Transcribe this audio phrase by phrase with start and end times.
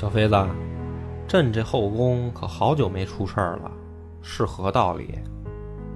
[0.00, 0.36] 小妃子，
[1.26, 3.68] 朕这后宫可好久没出事儿了，
[4.22, 5.18] 是何道理？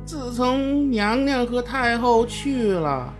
[0.05, 3.15] 自从娘娘和太后去了，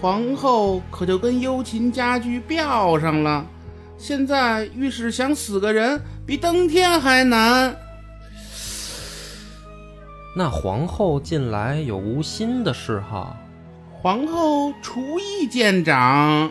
[0.00, 3.46] 皇后可就跟幽琴家居吊上了。
[3.96, 7.76] 现在御史想死个人，比登天还难。
[10.36, 13.36] 那皇后近来有无新的嗜好？
[14.02, 16.50] 皇后厨艺见长，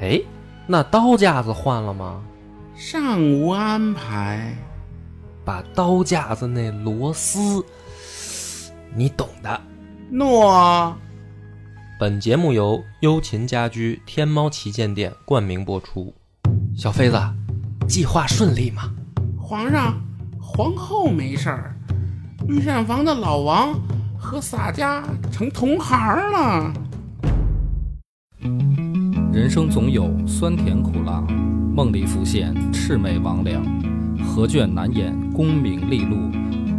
[0.00, 0.22] 哎，
[0.68, 2.22] 那刀架子换了吗？
[2.82, 4.56] 尚无安排。
[5.44, 7.62] 把刀架子那螺丝，
[8.94, 9.60] 你懂的。
[10.10, 10.96] 诺。
[11.98, 16.14] 本节目由优琴家居天猫旗舰店冠名播出。
[16.74, 17.20] 小妃子，
[17.86, 18.90] 计划顺利吗？
[19.38, 20.00] 皇上，
[20.40, 21.76] 皇后没事儿。
[22.48, 23.78] 御膳房的老王
[24.18, 26.72] 和洒家成同行了。
[29.34, 31.22] 人生总有酸甜苦辣，
[31.80, 33.58] 梦里浮现魑魅魍魉，
[34.22, 36.30] 何卷难掩功名利禄，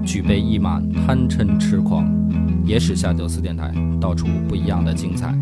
[0.05, 2.07] 举杯一满贪嗔痴狂。
[2.63, 5.35] 野史下酒四电台，道出不一样的精彩。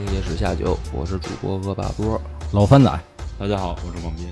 [0.00, 2.18] 听《野史下酒》，我是主播恶霸波。
[2.54, 2.90] 老番仔，
[3.38, 4.26] 大家好，我是广斌。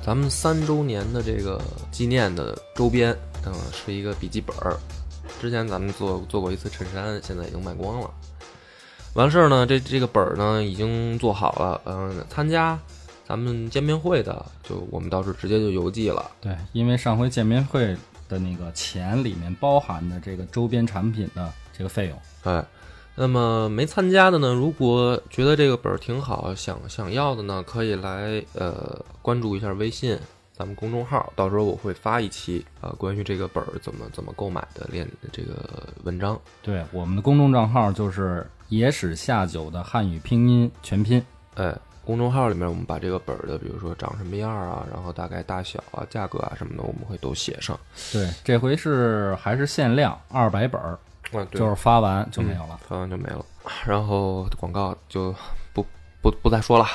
[0.00, 3.12] 咱们三周年的这个纪念的周边，
[3.44, 4.78] 嗯，是一个笔记本儿。
[5.40, 8.08] 之前咱们做做过一次衬衫，现在已经卖光了。
[9.14, 12.78] 完事儿呢，这这个本儿呢已经做好了，嗯，参加
[13.26, 16.30] 咱们见面会的，就我们到时候直接就邮寄了。
[16.40, 17.96] 对，因为上回见面会
[18.28, 22.64] 的那个钱里面包含的这个周边产品的这个费用，哎，
[23.20, 30.18] 那么没参加的呢，如果觉得这个本儿挺好，想想要的呢，可以来呃关注一下微信
[30.56, 35.52] 咱们公众号，到时候我会发一期啊、关于这个本儿怎么怎么购买的练这个
[36.04, 36.40] 文章。
[36.62, 41.22] 对，我们的公众账号就是野史下酒的汉语拼音全拼。
[41.56, 41.76] 哎，
[42.06, 47.78] 公众号里面我们把这个本儿的，比如说长什么样啊，然后大概大小啊、价格啊什么的，我们会都写上。
[48.14, 50.98] 对，这回是还是限量二百本儿，
[51.32, 52.80] 啊，对就是发完就没有了。
[52.88, 53.44] 发完就没了。
[53.86, 55.34] 然后广告就
[55.72, 55.86] 不
[56.22, 56.86] 不不再说了，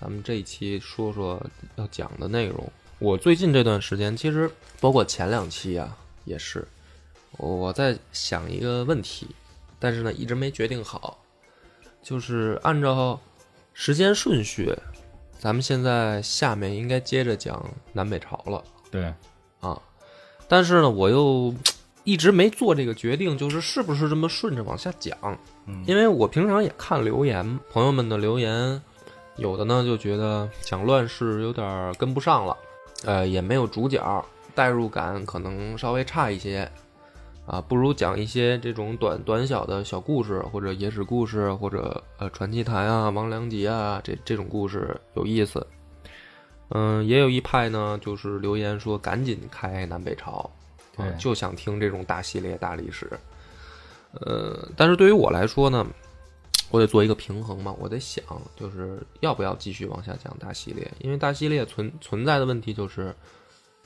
[0.00, 1.40] 咱们这一期说说
[1.76, 2.72] 要讲的内容。
[2.98, 4.50] 我最近这段时间，其实
[4.80, 6.66] 包括前两期啊，也是
[7.36, 9.28] 我在想一个问题，
[9.78, 11.18] 但是呢一直没决定好，
[12.02, 13.20] 就是按照
[13.74, 14.72] 时间顺序，
[15.38, 17.62] 咱们现在下面应该接着讲
[17.92, 18.62] 南北朝了。
[18.90, 19.12] 对，
[19.60, 19.80] 啊，
[20.48, 21.54] 但是呢，我又
[22.04, 25.16] 一直没做这个决定，就是是不是这么顺着往下讲。
[25.66, 28.80] 嗯因为我平常也看留言，朋友们的留言，
[29.36, 32.56] 有的呢就觉得讲乱世有点儿跟不上了，
[33.04, 36.70] 呃，也没有主角，代入感可能稍微差一些，
[37.46, 45.66] 啊，不如讲一些这种短短小的小故事，或者野史故事，或者呃传奇谈啊、王良吉啊这这种故事有意思。
[46.70, 50.50] 嗯，也有一派呢，就是留言说赶紧开南北朝，
[50.96, 53.10] 啊，就想听这种大系列、大历史。
[54.12, 55.86] 呃，但是对于我来说呢，
[56.70, 58.24] 我得做一个平衡嘛，我得想，
[58.56, 63.14] 就是要不要继续往下讲大系列，因为大系列存存在的问题就是，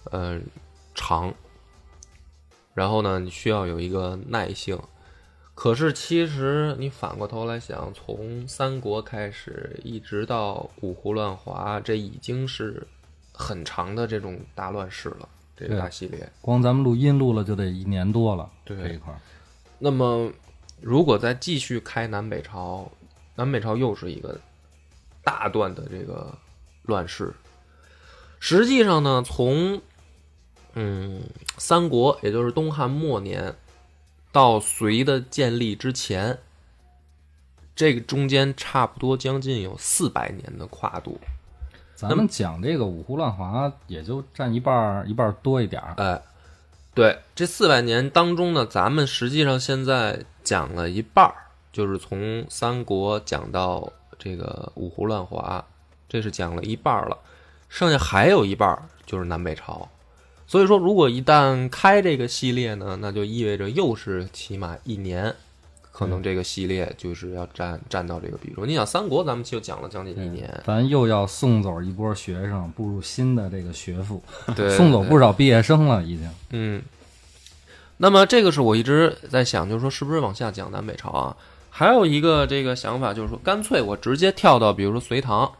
[0.04, 0.38] 呃，
[0.94, 1.32] 长，
[2.74, 4.78] 然后呢，你需要有一个耐性。
[5.54, 12.86] 可是其实你反过头来想，从三国开始一直到五胡乱华，这已经是
[13.32, 16.30] 很长的这种大乱世了，这个大系列。
[16.40, 19.18] 光咱们录音录了就得一年多了，对这一块儿。
[19.78, 20.30] 那么，
[20.80, 22.90] 如果再继续开南北朝，
[23.34, 24.40] 南北朝又是一个
[25.24, 26.36] 大段的这个
[26.84, 27.34] 乱世。
[28.40, 29.80] 实际上呢，从
[30.74, 31.22] 嗯
[31.56, 33.56] 三国，也就是东汉末年
[34.30, 36.38] 到隋的建立之前，
[37.74, 41.18] 这个中间差不多将近有四百年的跨度。
[41.98, 45.94] 咱们讲这个五胡乱华，也就占一半儿一半儿多一点儿。
[45.96, 46.22] 哎，
[46.94, 51.34] 对，这四百年当中呢，咱们实际上现在讲了一半儿，
[51.72, 55.64] 就是从三国讲到这个五胡乱华，
[56.08, 57.18] 这是讲了一半儿了，
[57.68, 59.88] 剩下还有一半儿就是南北朝。
[60.46, 65.34] 所以说，如果一旦开这个系列呢，那就意味着又是起码一年，
[65.98, 68.68] 可能这个系列就是要占占到这个比重。
[68.68, 74.22] 你想三国，咱们就讲了将近一年，咱又要送走一波学生，步入新的这个学府，
[74.54, 76.30] 对，送走不少毕业生了，已经。
[76.50, 76.80] 嗯。
[77.96, 81.36] 那么这个是我一直在想，就是说是不是往下讲南北朝啊？
[81.68, 85.50] 还有一个这个想法就是说，干脆我直接跳到比如说隋唐，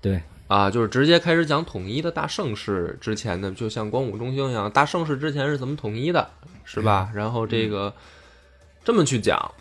[0.00, 6.28] 对啊，就是直接开始讲统一的大盛世之前的，就像光武中兴一样，大盛世之前是怎么统一的，
[6.64, 7.10] 是吧？
[7.14, 7.94] 然后这个
[8.84, 9.52] 这么去讲，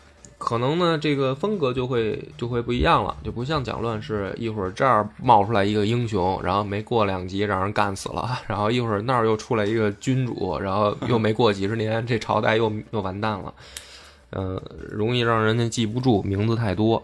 [0.46, 13.54] 可能呢这个风格就会就会不一样了，就不像讲乱世，一会儿这儿冒出来一个英雄，然后没过两集让人干死了， 然后一会儿那儿又出来一个君主，然后又没过几十年，这朝代又又完蛋了。
[14.32, 17.02] 呃，容易让人家记不住，名字太多，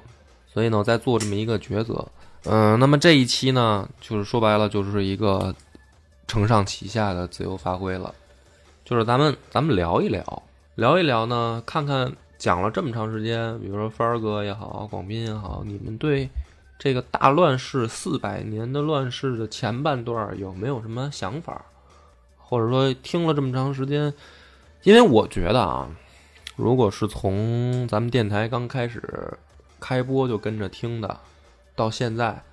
[0.52, 2.06] 所以呢，我在做这么一个抉择。
[2.46, 5.56] 嗯、那么这一期呢，就是说白了，就是一个
[6.28, 8.14] 承上启下的自由发挥了，
[8.84, 10.44] 就是咱们咱们聊一聊，
[10.76, 16.28] 聊一聊呢，看看讲了这么长时间，比如说帆儿哥也好，广斌也好，你们对
[16.80, 21.66] 这个大乱世四百年的乱世的前半段有没有什么想法？
[22.38, 24.12] 或者说听了这么长时间，
[24.82, 25.88] 因为我觉得啊。
[26.56, 29.38] 如果是从咱们电台刚开始
[29.80, 31.22] 开播就跟着听的，
[31.74, 32.44] 到现在，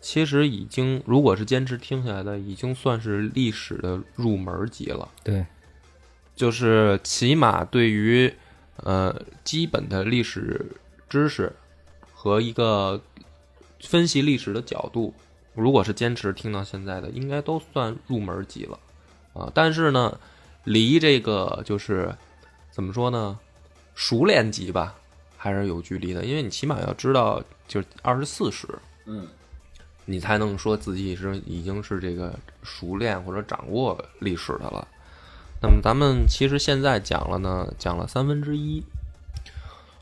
[0.00, 5.08] 其实已经如果是坚持听下来的，已经算是历史的入门级了。
[5.22, 5.46] 对，
[6.34, 8.34] 就是起码对于
[8.84, 9.14] 呃
[9.44, 10.66] 基本的历史
[11.08, 11.52] 知识
[12.12, 13.00] 和一个
[13.80, 15.14] 分析历史的角度，
[15.54, 18.78] 如果是坚持听到现在的，应该都算入门级了
[19.32, 19.50] 啊。
[19.54, 20.18] 但是呢，
[20.64, 22.14] 离这个就是。
[22.70, 23.36] 怎么说呢？
[23.96, 24.94] 熟练级吧，
[25.36, 28.68] 还是有距离的，因为你起码要知道，就是二十四史，
[29.06, 29.26] 嗯，
[30.04, 34.86] 你才能说自己是已经是这个熟练或者掌握历史的了。
[35.60, 38.82] 那么咱们其实现在讲了呢，讲了三分之一，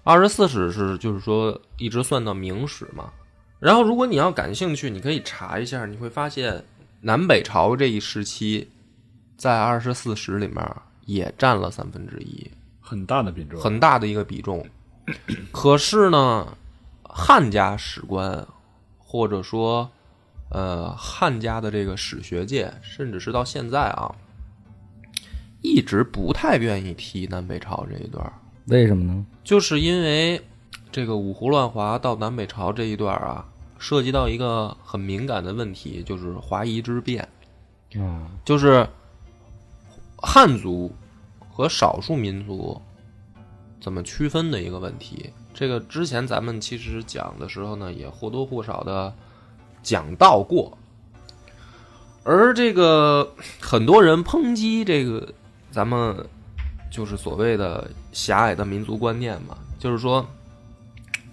[0.04, 3.10] 二十四史是就是说一直算到明史嘛。
[3.58, 6.62] 然后如果你要感兴趣，你可以查一下，你会发现
[7.00, 8.68] 南北朝这一时期，
[9.36, 10.62] 在二十四史里面
[11.06, 12.50] 也占了三分之一。
[12.80, 14.64] 很大的比重，很大的一个比重。
[15.52, 16.46] 可是呢，
[17.02, 18.46] 汉家史官
[18.98, 19.90] 或者说
[20.50, 24.14] 呃汉家的这个史学界，甚至是到现在啊，
[25.66, 28.32] 一直不太愿意提南北朝这一段，
[28.66, 29.26] 为什么呢？
[29.42, 30.40] 就是因为
[30.92, 33.44] 这个五胡乱华到南北朝这一段啊，
[33.76, 37.28] 涉及到一个很敏感的问题，就是华夷之变，
[37.96, 38.86] 啊，就是
[40.16, 40.94] 汉族
[41.48, 42.80] 和少数民族
[43.80, 45.32] 怎么区分的一个问题。
[45.52, 49.12] 这个之前咱们其实讲的时候呢，也或多或少的
[49.82, 50.78] 讲到过。
[52.22, 55.32] 而这个很多人抨击这个
[55.76, 56.26] 咱们
[56.90, 60.26] 就是所谓的狭隘的民族观念嘛，就是说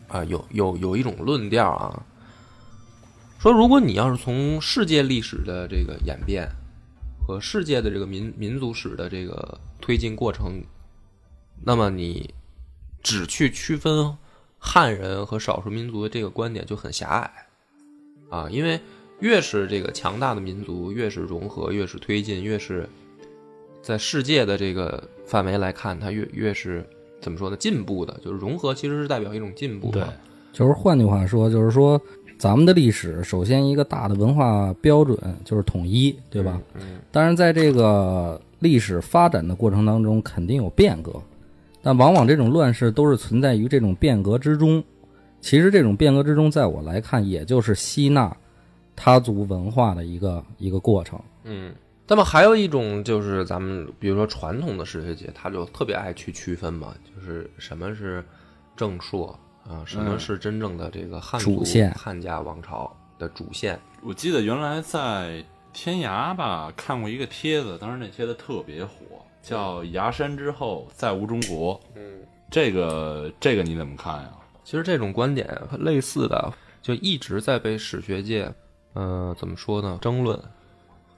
[0.10, 2.06] 啊，有有有一种论调啊，
[3.40, 6.46] 说如果你要是从世界历史的这个演变
[7.26, 10.62] 和世界的这个民民族史的这个推进过程，
[11.64, 12.34] 那么你
[13.02, 14.14] 只去区分
[14.60, 17.32] 汉人和少数民族的这个观点就很狭隘
[18.30, 18.78] 啊，因为
[19.22, 22.90] 越是这个强大的民族，越是融合，越是推进，越是
[23.84, 26.84] 在世界的这个范围来看，它越越是
[27.22, 27.58] 怎么说呢？
[27.58, 30.02] 进步的，就是融合，其实是代表一种进步对。
[30.54, 32.02] 就是换句话说，就是说
[32.38, 36.62] 咱们的历史，首先一个大的文化标准就是统一，对吧？
[36.76, 41.12] 嗯，当然，在这个历史发展的过程当中，肯定有变革，
[41.82, 44.82] 但往往这种乱世都是存在于这种变革之中。
[45.42, 48.34] 其实，这种变革之中，在我来看，也就是吸纳
[48.96, 51.20] 他族文化的一个一个过程。
[51.44, 51.74] 嗯，
[52.08, 58.24] 那么还有一种就是咱们比如说传统的史学界，他就特别爱去区分嘛，就是什么是
[58.76, 61.40] 正朔啊，什么是真正的这个汉
[61.96, 63.80] 汉家王朝的主线。
[64.02, 68.92] 我记得原来在天涯吧看过一个帖子，当时那帖子特别火，
[69.42, 71.80] 叫“崖山之后再无中国”。
[71.96, 74.30] 嗯，这个这个你怎么看呀？
[74.66, 78.54] 其实这种观点类似的，就一直在被史学界，
[78.94, 80.40] 呃，怎么说呢，争论，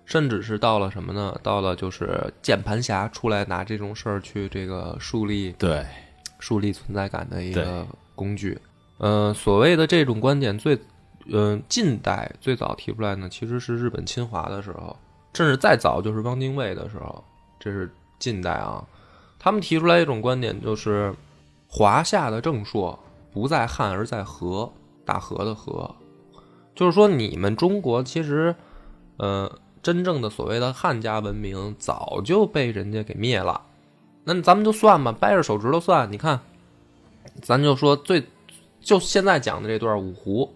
[0.05, 1.37] 甚至是到了什么呢？
[1.43, 5.85] 到了就是键盘侠出来拿这种事儿去这个树立对，
[6.39, 8.57] 树立存在感的一个工具。
[8.97, 10.79] 呃，所谓的这种观点最，
[11.31, 14.95] 呃，近代最早提出来呢，其实是日本侵华的时候，
[15.33, 17.23] 甚至再早就是汪精卫的时候，
[17.59, 18.85] 这是近代啊。
[19.37, 21.13] 他们提出来一种观点，就是
[21.67, 22.97] 华夏的正朔
[23.33, 24.71] 不在汉而在河，
[25.03, 25.93] 大河的河，
[26.73, 28.55] 就是说你们中国其实，
[29.17, 29.51] 呃，
[29.85, 33.61] 真正的所谓的汉家文明早就被人家给灭了。
[34.23, 36.39] 那咱们就算吧，掰着手指头算，你看，
[37.43, 38.23] 咱就说最
[38.81, 40.55] 就现在讲的这段五胡，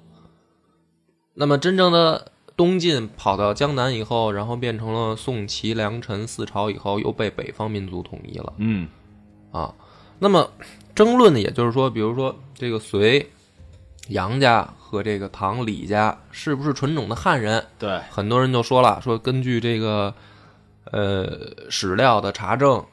[1.35, 8.87] 那么真正的东晋跑到江南以后，然后变成了宋齐梁陈四朝以后，又被北方民族统一了嗯
[9.51, 9.75] 啊。
[10.17, 10.49] 那么
[10.95, 13.29] 争论的，也就是说，比如说这个隋
[14.07, 17.63] 杨家和这个唐李家是不是纯种的汉人？
[17.77, 20.11] 对，很多人就说了，说根据这个
[20.85, 21.29] 呃
[21.69, 22.83] 史料的查证，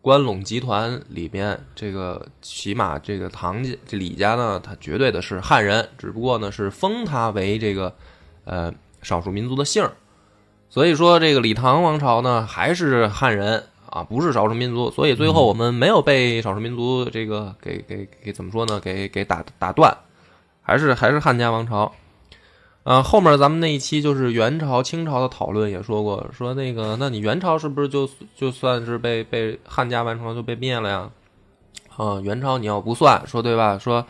[0.00, 7.94] 关陇集团里边这个起码这个唐家这李家呢，他绝对的是汉人，只不过呢是封他为这个
[8.44, 9.92] 呃少数民族的姓儿，
[10.70, 18.80] 所以说这个李唐王朝呢还是汉人啊，不是少数民族，所以最后我们没有被少数民族这个给给给怎么说呢？
[18.80, 19.94] 给给打打断，
[20.62, 21.92] 还是还是汉家王朝。
[22.84, 31.10] 呃，后面咱们那一期就是元朝、清朝的讨论也说过，说那个，那你元朝是不是就就算是被被汉家王朝就被灭了呀？
[31.96, 33.78] 啊，元朝你要不算，说对吧？
[33.78, 34.04] 说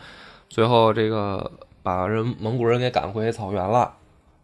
[0.49, 1.51] 最后这个
[1.83, 3.93] 把人蒙古人给赶回草原了，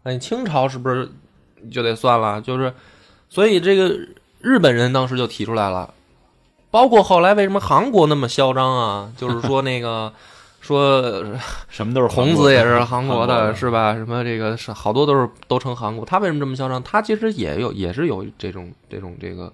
[0.04, 1.10] 那你清朝是不是
[1.72, 2.40] 就得算了？
[2.40, 2.72] 就是，
[3.28, 3.98] 所以这个
[4.40, 5.92] 日本人当时就提出来了，
[6.70, 9.12] 包括后来为什么韩国那么嚣张啊？
[9.16, 10.12] 就是说那个
[10.74, 11.24] 说
[11.68, 13.94] 什么都是 孔子也是韩国的，的，是吧？
[13.94, 16.82] 什么这个是好多都是都成韩国，他为什么这么嚣张？
[16.82, 19.52] 他其实也有也是有这种这种这个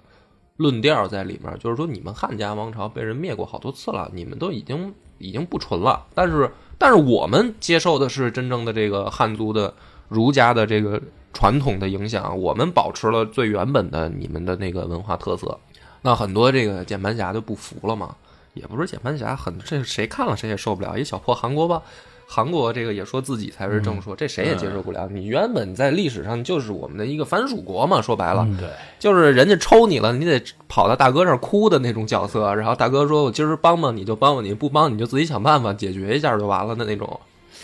[0.57, 9.73] 论调在里面，就是说你们汉家王朝被人灭过好多次了，你们都已经已经不纯了，但是但是我们接受的是真正的这个汉族的
[10.07, 11.01] 儒家的这个
[11.33, 15.57] 传统的影响，我们保持了最原本的你们的那个文化特色。
[16.01, 18.15] 那很多这个键盘侠就不服了嘛，
[18.57, 20.97] 也不是键盘侠，很这谁看了谁也受不了。
[20.97, 21.81] 一小破韩国吧，
[22.27, 25.07] 韩国这个也说自己才是正说，这谁也接受不了。
[25.09, 32.53] 你原本在历史上就是我们的一个藩属国嘛，说白了，对，就是人家抽你了，你得跑到大哥那儿哭的那种角色。
[32.55, 37.19] 然后大哥说：“我今儿帮帮你就帮帮你，不帮你就自己想办法解决一下就完了的那种。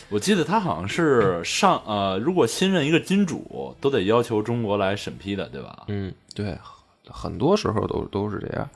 [0.09, 5.83] 我记得他好像是上呃，如果新任一个金主，都得要求中国来审批的，对吧”？
[5.89, 6.57] 嗯，对，
[7.09, 8.69] 很多时候都都是这样。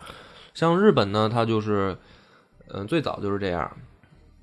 [0.58, 1.96] 像日本呢，它就是，
[2.70, 3.72] 嗯、最早就是这样，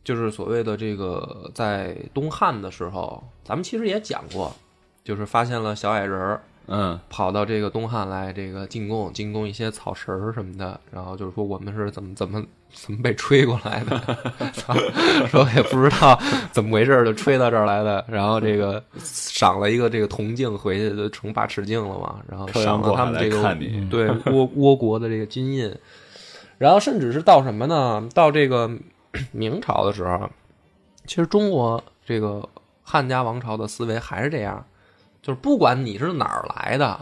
[0.04, 4.54] 就是所谓的这个在东汉的时候，咱们其实也讲过，
[5.02, 12.40] 就是发现了小矮人儿，嗯，跑到这个东汉来，这个进贡进贡一些草食儿什么的，然后就是说我们是怎么怎么
[12.72, 13.98] 怎么被吹过来的，
[14.54, 14.72] 操
[15.26, 16.16] 说也不知道
[16.52, 23.36] 怎么回事儿就吹到这儿来的，然后这个赏了一个这个铜镜回去就成八尺镜了嘛，然后赏了他们这个，
[23.90, 25.72] 对 倭倭国的这个金印，
[26.64, 28.08] 然后甚至是到什么呢？
[28.14, 28.70] 到这个
[29.32, 30.30] 明朝的时候，
[31.06, 32.48] 其实中国这个
[32.82, 34.64] 汉家王朝的思维还是这样，
[35.20, 36.98] 就是不管你是哪儿来的，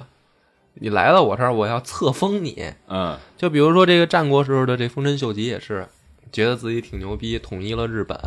[0.75, 2.73] 你来到我这儿，我要册封你。
[2.89, 5.87] 嗯，就比如说这个战国时候的这丰臣秀吉也是，
[6.33, 8.19] 觉得自己挺牛逼，统一了日本，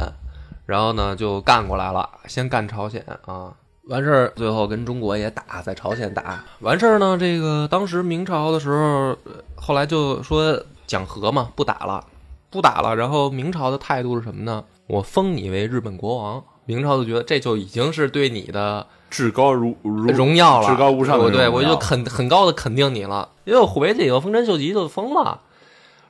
[0.65, 3.53] 然后呢就干过来了，先干朝鲜啊，
[3.89, 8.77] 完事儿最后跟中国也打，在朝鲜打完事儿呢，这个当时明朝的时候，
[9.25, 12.05] 呃后来就说讲和嘛，不打了，
[12.49, 14.63] 不打了，然后明朝的态度是什么呢？
[14.87, 16.43] 我封你为日本国王。
[16.67, 23.29] 明朝就觉得这就已经是对你的至高如如荣耀了，至高无上的我对我就肯很高的肯定你了。
[23.43, 25.41] 因为我回去以后，丰臣秀吉就疯了，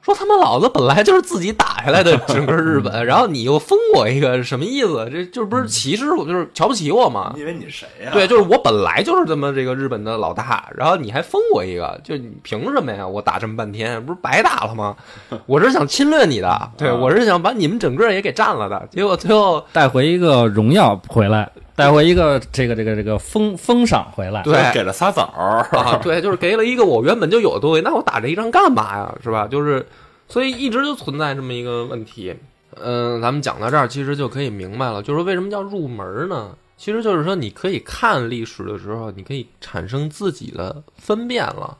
[0.06, 5.10] 说他妈老子本来就是自己打下来的 整个日本，然后你又封我一个，什么意思？
[5.12, 7.34] 这就是不是歧视我，就是瞧不起我吗？
[7.36, 13.08] 因为你谁呀、对，就是我本来就是这么这个日本的老大，然后你还封我一个，就你凭什么呀？
[13.08, 14.96] 我打这么半天，不是白打了吗？
[15.48, 24.42] 我是想侵略你的，对我是想把你们整个也给占了的，结果最后带回一个荣耀回来，带回一个这个这个这个封封赏回来。
[24.44, 29.16] 对给了仨枣儿啊， 对，就是给了一个我原本就有的东西，那我打这一仗干嘛呀？
[29.22, 29.48] 是吧？
[29.48, 29.86] 就是，
[30.28, 32.36] 所以一直就存在这么一个问题。
[32.78, 36.56] 嗯、咱们讲到这儿，其实就可以明白了，就是为什么叫入门呢？
[36.78, 41.78] 其实就是说，你可以看历史的时候，你可以产生自己的分辨了。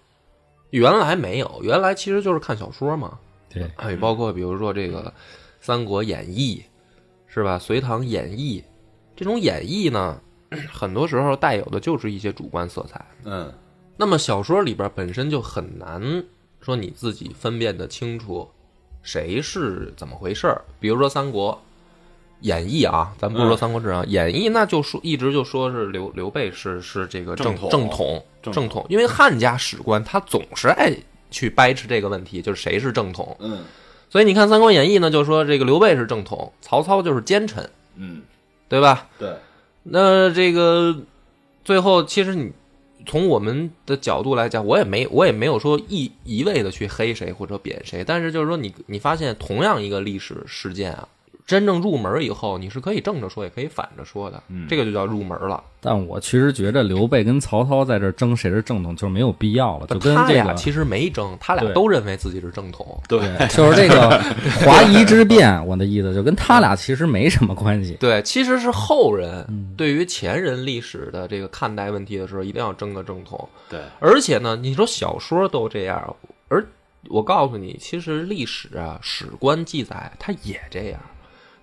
[0.70, 3.20] 原来没有，原来其实就是看小说嘛，
[3.54, 5.02] 对，哎，包括比如说这个
[5.60, 6.64] 《三国演义》，
[7.34, 7.58] 是吧？
[7.60, 8.64] 《隋唐演义》
[9.16, 10.20] 这种演绎呢，
[10.72, 13.04] 很多时候带有的就是一些主观色彩。
[13.24, 13.52] 嗯
[13.98, 16.24] 那么小说里边本身就很难
[16.60, 18.50] 说你自己分辨得清楚
[19.02, 20.62] 谁是怎么回事儿。
[20.82, 21.58] 比如说《三国
[22.42, 30.94] 演义》啊，咱不是说《三国志》啊，演义》那就说一直就说是刘刘备是是这个正正统正统正正统，因为汉家史官他总是爱
[31.32, 33.36] 去掰扯这个问题，就是谁是正统。
[33.40, 33.64] 嗯
[34.10, 38.22] 所以你看《三国演义》呢，就说这个刘备是正统，曹操就是奸臣，嗯，
[38.68, 39.08] 对吧？
[39.20, 39.36] 对，
[39.84, 40.96] 那这个
[41.64, 42.52] 最后，其实你
[43.06, 51.08] 从我们的角度来讲，我也没我也没有说一一味的去黑谁或者贬谁，但是就是说你你发现同样一个历史事件啊，
[51.46, 55.64] 真正入门以后，你是可以正着说，也可以反着说的，嗯这个就叫入门了。
[55.80, 63.00] 但我其实觉得刘备跟曹操在这争谁是正统，就是没有必要了，就跟他这个俩其实没争，他俩都认为自己是正统。
[63.08, 64.20] 对，就是这个
[64.66, 67.96] 华夷之辩，我的意思就跟他俩其实没什么关系。
[68.00, 73.48] 对，其实是后人嗯对于前人历史的这个看待问题的时候，一定要争个正统。
[73.70, 76.16] 对，而且呢，你说小说都这样，
[76.48, 76.66] 而
[77.10, 81.00] 我告诉你，其实历史啊，史官记载它也这样。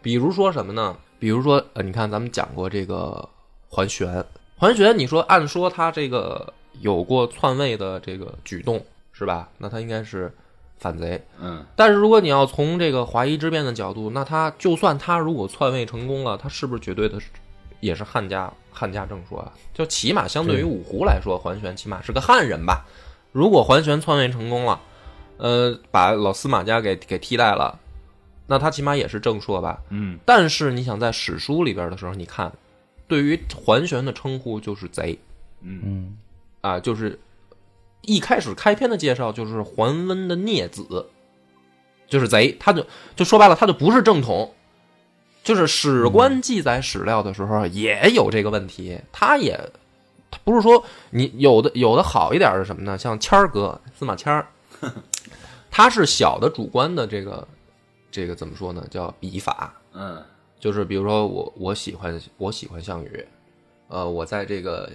[0.03, 0.97] 比如说什么呢？
[1.19, 3.29] 比如说，呃，你看咱们讲过这个
[3.69, 4.25] 桓玄，
[4.59, 9.49] 桓玄，你说按说他这个有过篡位的这个举动，是吧？
[9.59, 10.33] 那他应该是
[10.79, 11.23] 反贼。
[11.41, 17.19] 嗯，但是如果你要从这个华夷之变的角度，那他就算他如果篡位成功了，他是不是绝对的
[17.79, 19.53] 也是汉家汉家正说啊？
[19.73, 22.85] 就起码相对于五胡来说，桓玄起码是个汉人吧？
[23.31, 24.81] 如果桓玄篡位成功了，
[25.39, 27.79] 呃，把老司马家给给替代了，
[28.53, 29.81] 那他起码也是正朔吧？
[29.89, 32.53] 嗯，但是你想在史书里边的时候，你看，
[33.09, 35.19] 对于桓玄的称呼就是贼
[35.63, 36.19] 嗯，
[36.61, 37.19] 啊，就是
[38.03, 41.07] 一开始开篇的介绍就是桓温的孽子，
[42.07, 44.53] 就是贼，他就就说白了，他就不是正统。
[45.43, 49.59] 就是史官记载史料的时候也有这个问题，他也
[50.31, 52.99] 他不是说你有的有的好一点是什么呢？
[52.99, 54.47] 像谦儿哥司马迁儿，
[55.71, 57.49] 他是小的主观的这个
[58.13, 58.87] 这个怎么说呢？
[58.89, 60.23] 叫笔法，嗯，
[60.61, 63.27] 就是比如说我我喜欢我喜欢项羽，
[63.89, 64.89] 呃，我在这个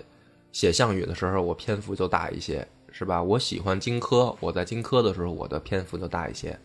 [0.54, 3.22] 写项羽的时候，我篇幅就大一些，是吧？
[3.22, 6.58] 我喜欢荆轲，我在荆轲的时候，我的篇幅就大一些。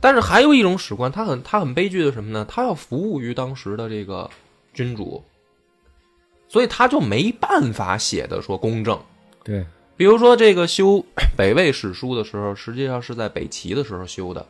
[0.00, 2.46] 但是还有一种史官，他很他很悲剧的什么呢？
[2.48, 4.30] 他要服务于当时的这个
[4.72, 5.22] 君主，
[6.48, 8.98] 所以他就没办法写的说公正。
[9.44, 9.66] 对，
[9.96, 11.04] 比如说这个修
[11.36, 14.46] 北魏史书的时候，实际上是在北齐的时候修的，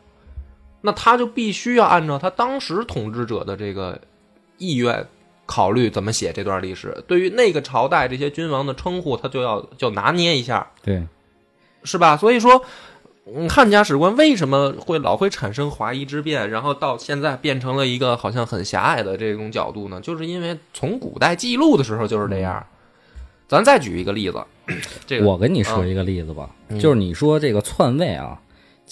[0.81, 3.99] 那他就必须要按照他当时统治者的这个
[4.57, 5.07] 意愿
[5.45, 7.03] 考虑怎么写这段历史。
[7.07, 11.05] 对于那个朝代这些君王的称呼，他就要就拿捏一下，对，
[11.83, 12.17] 是吧？
[12.17, 12.63] 所以说，
[13.25, 20.01] 嗯，汉家史官为什么会老会产生华夷之辩，然后到现在变成了一个好像很狭隘的这种角度呢？
[20.01, 22.65] 就是因为从古代记录的时候就是这样。
[23.47, 24.41] 咱再举一个例子，
[25.05, 28.39] 这个我跟你说一个例子吧，嗯就是你说这个篡位啊，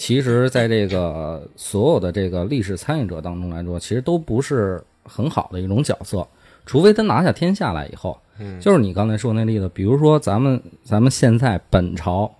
[0.00, 6.26] 其实在这个所有的这个历史参与者当中来说，其实都不是很好的一种角色，
[6.64, 12.34] 除非他拿下天下来以后，嗯就是你刚才说那例子，比如说咱们咱们现在本朝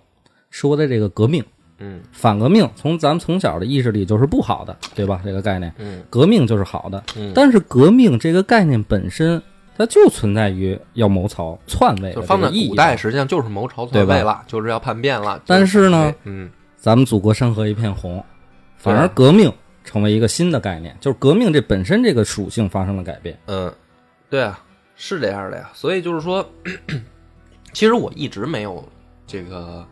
[0.49, 1.43] 说的这个革命。
[1.83, 5.21] 嗯反革命从咱们从小的意识里就是不好的，对吧？
[5.23, 7.03] 这个概念，嗯革命就是好的。
[7.15, 9.39] 嗯，但是革命这个概念本身，
[9.77, 15.39] 它就存在于要谋朝篡位的就放在古代，实际上就是谋朝篡位了，就是要叛变了。
[15.45, 16.49] 但是呢，嗯
[16.81, 18.25] 咱们祖国山河一片红，
[18.75, 23.37] 反而革命成为一个新的概念，就是革命这本身这个属性发生了改变。
[23.45, 23.71] 嗯，
[24.31, 24.59] 对啊，
[24.95, 25.69] 是这样的呀。
[25.75, 26.43] 所以就是说，
[27.71, 28.83] 其实我一直没有
[29.27, 29.85] 这个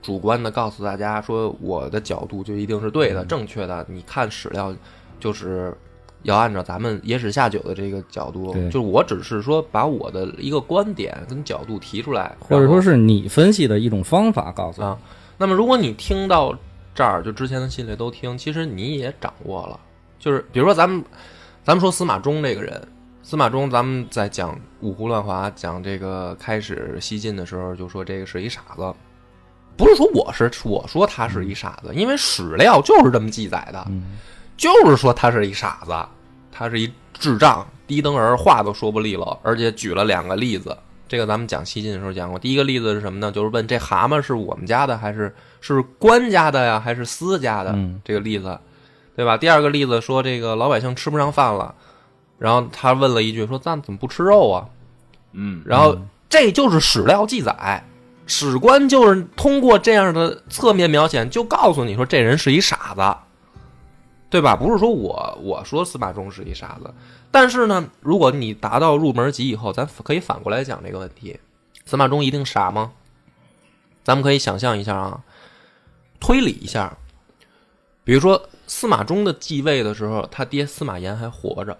[0.00, 3.84] 主观的告诉大家说我的角度就一定是对的、正确的。
[3.88, 4.72] 你看史料，
[5.18, 5.76] 就是
[6.22, 14.86] 要按照咱们野史下酒的这个角度，就是我只是说把我的一个观点跟角度提出来，或者说是你分析的一种方法，告诉你。
[14.86, 14.96] 啊。
[15.38, 16.56] 那么，如果你听到
[16.94, 19.78] 这儿，就之前的系列都听，其实你也掌握了。
[20.18, 21.04] 就是比如说咱们，
[21.62, 22.88] 咱们说司马衷这个人，
[23.22, 28.94] 司马衷，咱们在讲五胡乱华、讲这个开始西晋的时候，就说这个是一傻子。
[29.76, 34.16] 不是说我是我说他是一傻子，因为史料就是这么记载的，嗯
[34.56, 35.92] 就是说他是一傻子，
[36.50, 40.74] 他是一智障、低等儿，话都说不利落，而且举了两个例子。
[41.08, 42.38] 这个咱们讲西晋的时候讲过。
[42.38, 43.30] 第一个例子是什么呢？
[43.30, 47.72] 就是问这蛤蟆是我们家的还是是官家的呀，还是私家的？
[47.74, 48.58] 嗯这个例子，
[49.14, 49.36] 对吧？
[49.36, 51.74] 第二个例子说这个老百姓吃不上饭了，
[52.38, 54.66] 然后他问了一句说：“咱怎么不吃肉啊？”
[55.32, 55.96] 嗯，然后
[56.28, 57.84] 这就是史料记载，
[58.26, 63.16] 史官就是通过这样的侧面描写，就告诉你说这人是一傻子，
[64.28, 64.56] 对吧？
[64.56, 66.92] 不是说我我说司马衷是一傻子，
[67.30, 71.38] 但是呢，如果你达到入门级以后，咱可以反过来讲这个问题：
[71.84, 72.92] 司马衷一定傻吗？
[74.04, 75.22] 咱们可以想象一下啊，
[76.20, 76.96] 推理一下，
[78.04, 81.76] 比如说司马衷的继位的时候，他爹司马炎还活着。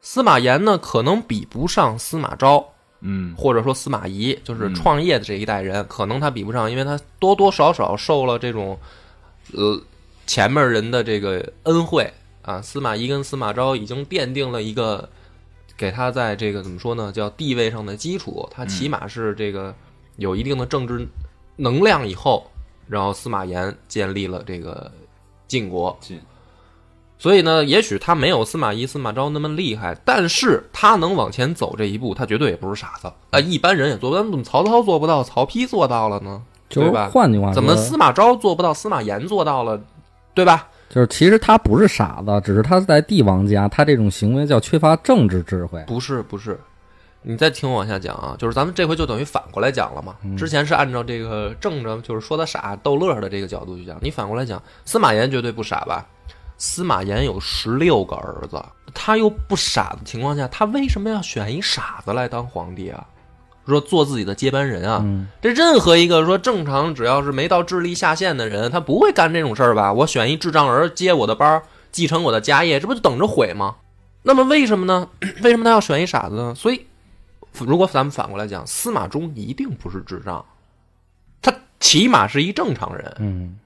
[0.00, 2.64] 司马炎呢，可能比不上司马昭，
[3.00, 8.78] 嗯，或者说司马懿，就是嗯创业的这一代人，可能他比不上，因为他多多少少受了这种，
[9.54, 9.80] 呃，
[10.26, 12.12] 前面人的这个恩惠
[12.44, 12.62] 啊。
[12.62, 15.08] 司马懿跟司马昭已经奠定了一个
[15.76, 19.74] 给他在这个怎么说呢，叫地位上的基础，他起码是这个
[20.16, 21.06] 有一定的政治
[21.56, 22.48] 能量以后，
[22.86, 24.90] 然后司马炎建立了这个
[25.48, 26.20] 晋国，晋，
[27.18, 36.42] 所以呢，也许他没有司马懿、司马昭那么厉害，但是他能往前走这一步，他绝对也不是傻子啊、一般人也做不到，怎么曹操做不到，曹丕做到了呢？
[36.68, 39.80] 对吧换句话说，怎么司马昭做不到，司马炎做到了，
[40.34, 40.68] 对吧？
[40.94, 45.82] 就是其实他不是傻子，只是他在帝王家，他这种行为叫缺乏政治智慧。
[45.88, 46.56] 不是不是，
[47.20, 50.14] 你再听我往下讲啊，就是咱们这回就等于反过来讲了嘛。
[50.38, 56.06] 之前是按照这个正着，就是说他傻逗乐的这个角度去讲，你反过来讲，司马炎绝对不傻吧？
[56.58, 63.04] 司马炎有十六个儿子，他又不傻的情况下，他为什么要选一傻子来当皇帝啊？
[63.66, 65.00] 说做自己的接班人啊？
[65.02, 69.92] 嗯，这任何一个说正常，只要是没到智力下限的人，他不会干这种事儿吧？
[69.92, 73.76] 我选一智障儿接我的班，继承我的家业，这不就等着毁吗？
[74.22, 75.08] 那么为什么呢？
[75.42, 76.54] 为什么他要选一傻子呢？
[76.54, 76.86] 所以，
[77.60, 80.44] 如果咱们反过来讲，司马衷一定不是智障，
[81.40, 83.56] 他起码是一正常人，嗯，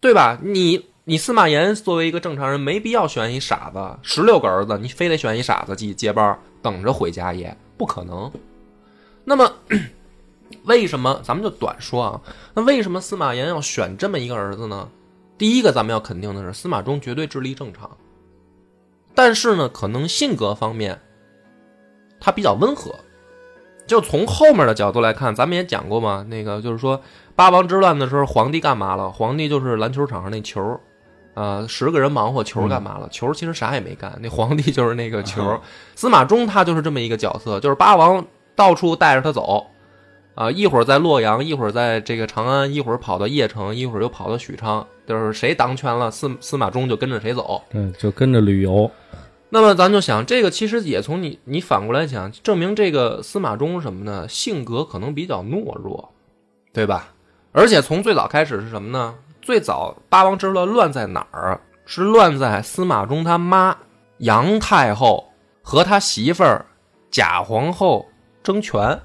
[0.00, 0.38] 对吧？
[0.42, 8.30] 你你司马炎作为一个正常人，没必要选一傻子，十六个儿子，你非得选一傻子继接班，等着毁家业，不可能。
[9.24, 9.52] 那么，
[10.64, 12.20] 为什么咱们就短说啊？
[12.54, 14.88] 那为什么司马炎要选这么一个儿子呢？
[15.38, 17.90] 第一个，咱们要肯定的是，司马衷绝对智力正常，
[19.14, 21.00] 但是呢，可能性格方面，
[22.20, 22.94] 他比较温和。
[23.86, 27.00] 就从后面的角度来看，咱们也讲过嘛，那个就是说
[27.34, 29.10] 八王之乱的时候，皇帝干嘛了？
[29.10, 30.78] 皇帝就是篮球场上那球，
[31.34, 33.08] 呃、十个人忙活，球干嘛了？
[33.08, 35.60] 球其实啥也没干，那皇帝就是那个球。
[35.96, 39.66] 司马衷他就是这么一个角色，就是八王到处带着他走，
[40.34, 47.62] 啊、一会儿在洛阳，一会儿在这个长安，一会儿跑到邺城，一会儿又跑到许昌，就是谁当权了，司司马衷就跟着谁走。
[47.72, 48.90] 嗯，就跟着旅游。
[49.48, 54.28] 那么咱就想，这个其实也从你你反过来想，证明这个司马衷什么呢？
[54.28, 56.12] 性格可能比较懦弱，
[56.72, 57.12] 对吧？
[57.52, 59.14] 而且从最早开始是什么呢？
[59.42, 61.60] 最早八王之乱乱在哪儿？
[61.84, 63.76] 是乱在司马衷他妈
[64.18, 66.64] 杨太后和他媳妇儿
[67.10, 68.06] 贾皇后
[68.42, 68.98] 争权。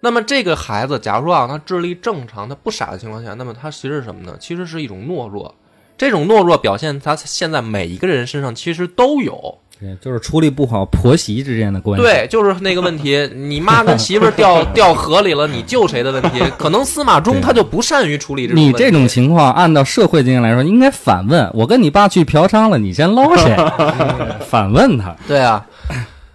[0.00, 4.34] 那么这个孩子，假如说啊，他智力正常，他不傻的情况下，那么他其实是什么呢？
[4.40, 5.54] 其实是一种懦弱。
[5.98, 9.58] 这种懦弱表现，他现在每一个人身上其实都有。
[9.78, 16.40] 对，就是处理不好婆媳之间的关系。，对，就是那个问题， 你妈跟媳妇儿掉掉河里了，你救谁的问题？
[16.58, 18.78] 可能司马衷他就不善于处理这种问题。
[18.78, 23.54] 你这种情况，按照社会经验来说，应该反问：我跟你爸去嫖娼了，你先捞谁？
[24.48, 25.14] 反问他。
[25.28, 25.66] 对啊，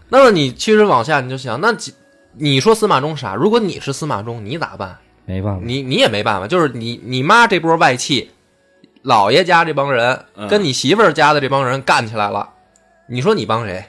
[0.10, 1.94] 那么你其实往下你就想，那几
[2.38, 4.98] 你说司马衷傻，如果你是司马衷，你咋办？
[5.26, 8.32] 没办法，你你也没办法，就是你你妈这波外戚，
[9.02, 12.50] 老爷家这帮人嗯跟你媳妇儿家的这帮人干起来了，
[13.08, 13.84] 你说你帮谁？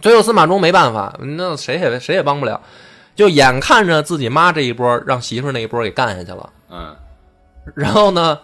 [0.00, 2.60] 最后司马衷没办法，那谁也谁也帮不了，
[3.14, 6.94] 就眼看着自己妈这一波让媳妇儿那一波给干下去了，嗯，
[7.74, 8.38] 然后呢，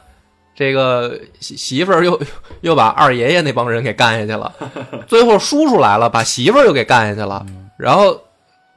[0.54, 2.20] 这个媳媳妇儿又
[2.62, 4.52] 又把二爷爷那帮人给干下去了，
[5.06, 7.44] 最后叔叔来了，把媳妇儿又给干下去了。
[7.76, 8.18] 然后，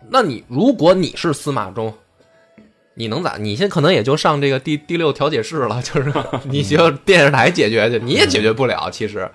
[0.10, 1.94] 那你如果你是司马衷，
[2.94, 3.38] 你能咋？
[3.38, 6.14] 你现在可能也就上这个第第六调解室了，就是
[6.46, 9.30] 你就电视台解决去，你也解决不了，其实，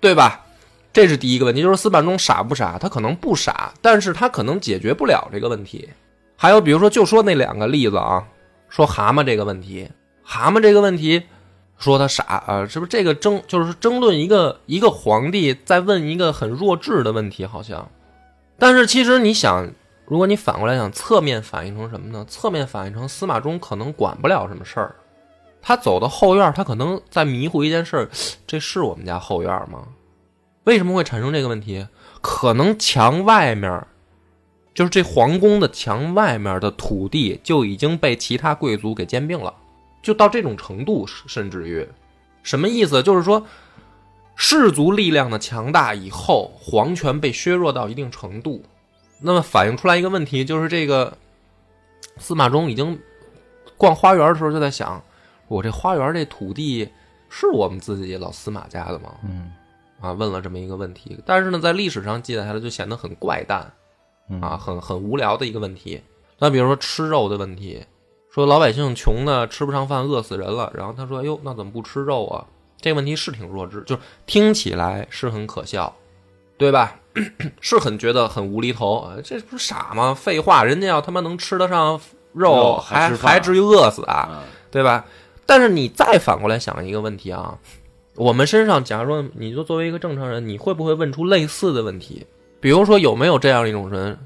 [0.00, 0.44] 对吧？
[0.92, 2.76] 这是第一个问题，就是司马衷傻不傻？
[2.78, 5.88] 他可能不傻，但是他可能解决不了这个问题。
[6.36, 8.24] 还有比如说，就说那两个例子啊，
[8.68, 9.88] 说蛤蟆这个问题，
[10.22, 11.22] 蛤蟆这个问题，
[11.78, 17.88] 说他傻啊，是不是这个争就是争论一个一个皇帝在问一个很弱智的问题，好像。
[18.58, 19.70] 但是其实你想，
[20.10, 22.26] 如果你反过来想，侧面反映成什么呢？
[22.28, 24.96] 侧面反映成司马衷可能管不了什么事儿，
[25.62, 28.10] 他走到后院，他可能在迷糊一件事，
[28.44, 29.86] 这是我们家后院吗？
[30.64, 31.86] 为什么会产生这个问题？
[32.20, 33.86] 可能墙外面，
[34.74, 39.54] 就是这皇宫的墙外面的土地就已经被其他贵族给兼并了，
[40.02, 41.88] 就到这种程度，甚至于
[42.42, 43.00] 什么意思？
[43.00, 43.46] 就是说，
[44.34, 48.64] 氏族力量的强大以后，皇权被削弱到一定程度，
[49.20, 51.16] 那么反映出来一个问题，就是这个
[52.18, 52.98] 司马衷已经
[53.76, 55.02] 逛花园的时候就在想，
[55.48, 56.88] 我这花园这土地
[57.28, 59.14] 是我们自己老司马家的吗？
[59.24, 59.52] 嗯
[60.00, 63.70] 啊，问了这么一个问题，但是呢，在历史上记载下来就显得很怪诞，
[64.30, 66.00] 嗯啊，很很无聊的一个问题。
[66.38, 67.84] 那比如说吃肉的问题，
[68.32, 72.46] 说老百姓穷的吃不上饭，饿死人了，然后他说：“哎呦，那怎么不吃肉啊？”
[72.80, 75.94] 这个问题是挺弱智，就是听起来是很可笑，
[76.60, 76.96] 对吧？
[77.60, 80.14] 是很觉得很无厘头啊，这不是傻吗？
[80.14, 82.00] 废话，人家要他妈能吃得上
[82.32, 84.28] 肉，肉还还还至于饿死啊？
[84.30, 84.38] 嗯
[84.70, 85.04] 对吧？
[85.46, 87.58] 但是你再反过来想一个问题啊，
[88.14, 92.24] 我们身上，假如说你就作为一个正常人，你会不会问出类似的问题？
[92.60, 94.16] 比如说有没有这样一种人，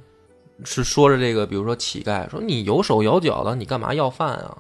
[0.65, 4.59] 是说着这个，比如说乞丐，说你有手有脚的，你干嘛要饭啊？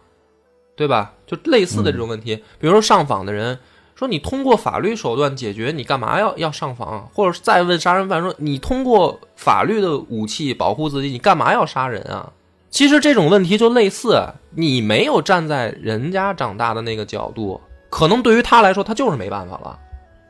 [0.75, 1.13] 对吧？
[1.27, 3.59] 就类似的这种问题，比如说上访的人
[4.05, 7.09] 说你通过法律手段解决，你干嘛要要上访？
[7.15, 12.31] 或者再问杀人犯说，你通过法律的武器保护自己，你干嘛要杀人啊？
[12.69, 19.79] 其实这种问题就类似，你没有站在人家长大的那个角度，可能对于他来说，他就是没办法了。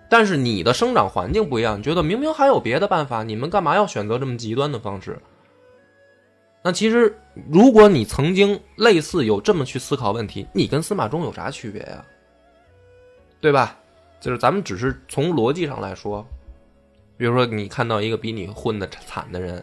[0.09, 5.19] 但是你的生长环境不一样，你觉得明明还有别的办法，你们干嘛要选择这么极端的方式？
[6.63, 7.19] 那其实，
[7.51, 12.05] 如果你曾经类似有这么去思考问题，你跟司马衷有啥区别呀？
[13.45, 13.77] 对吧？
[14.21, 16.27] 就是咱们只是从逻辑上来说，
[17.19, 19.63] 比如说你看到一个比你混的惨的人，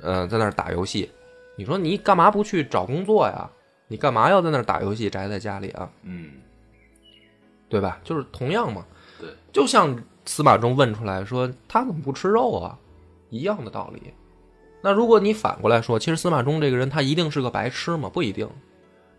[0.00, 1.10] 呃，在那儿打游戏，
[1.54, 3.46] 你说你干嘛不去找工作呀？
[3.88, 5.90] 你干嘛要在那儿打游戏宅在家里啊？
[6.02, 6.30] 嗯，
[7.68, 8.00] 对吧？
[8.02, 8.86] 就是同样嘛。
[9.20, 12.78] 对，就像司马衷问出来说他怎么不吃肉啊，
[13.28, 14.14] 一样的道理。
[14.80, 18.08] 那如果你反过来说，其实司马衷这个人他一定是个白痴吗？
[18.08, 18.48] 不一定，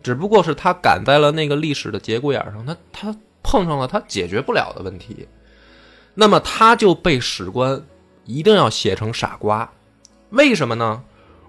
[0.02, 5.27] 只不过是他赶在了那个历史的节骨眼上，他他碰上了他解决不了的问题，
[6.15, 7.79] 那么他就被史官
[8.25, 9.69] 一定要写成傻瓜。
[10.31, 11.03] 为什么呢？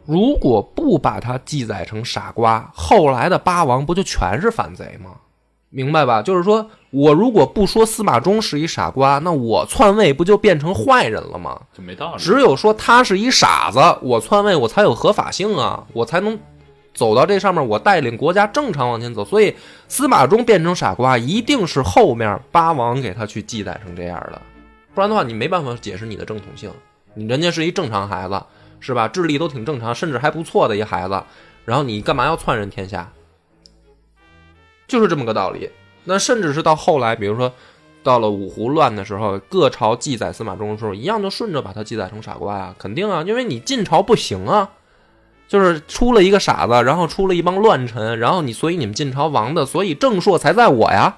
[0.04, 5.12] 如果不把他记载成傻瓜，后来的八王不就全是反贼吗？
[5.70, 6.22] 明白吧？
[6.22, 11.60] 就是说我如果不说司马衷是一傻瓜，那我篡位不就变成坏人了吗？
[11.72, 12.22] 就没道理。
[12.22, 16.38] 只有说他是一傻子，我篡位我才有合法性啊，我才能
[16.96, 19.24] 走到这上面，我带领国家正常往前走。
[19.24, 19.54] 所以
[19.86, 24.40] 司马衷变成傻瓜，一定是后面八王给他去记载成这样的，
[24.94, 26.72] 不然的话你没办法解释你的正统性。
[27.14, 28.42] 你人家是一正常孩子，
[28.80, 29.06] 是吧？
[29.06, 31.22] 智力都挺正常，甚至还不错的一孩子，
[31.64, 33.12] 然后你干嘛要篡人天下？
[34.88, 35.70] 就是这么个道理。
[36.04, 37.52] 那甚至是到后来，比如说
[38.02, 44.70] 到了五胡乱的时候，各朝记载司马衷的时候，一样就顺着把他记载成傻瓜啊，肯定啊，因为你晋朝不行啊，
[45.48, 51.16] 就是出了一个傻子，然后出了一帮乱臣，然后你所以你们晋朝亡的，所以正朔才在我呀，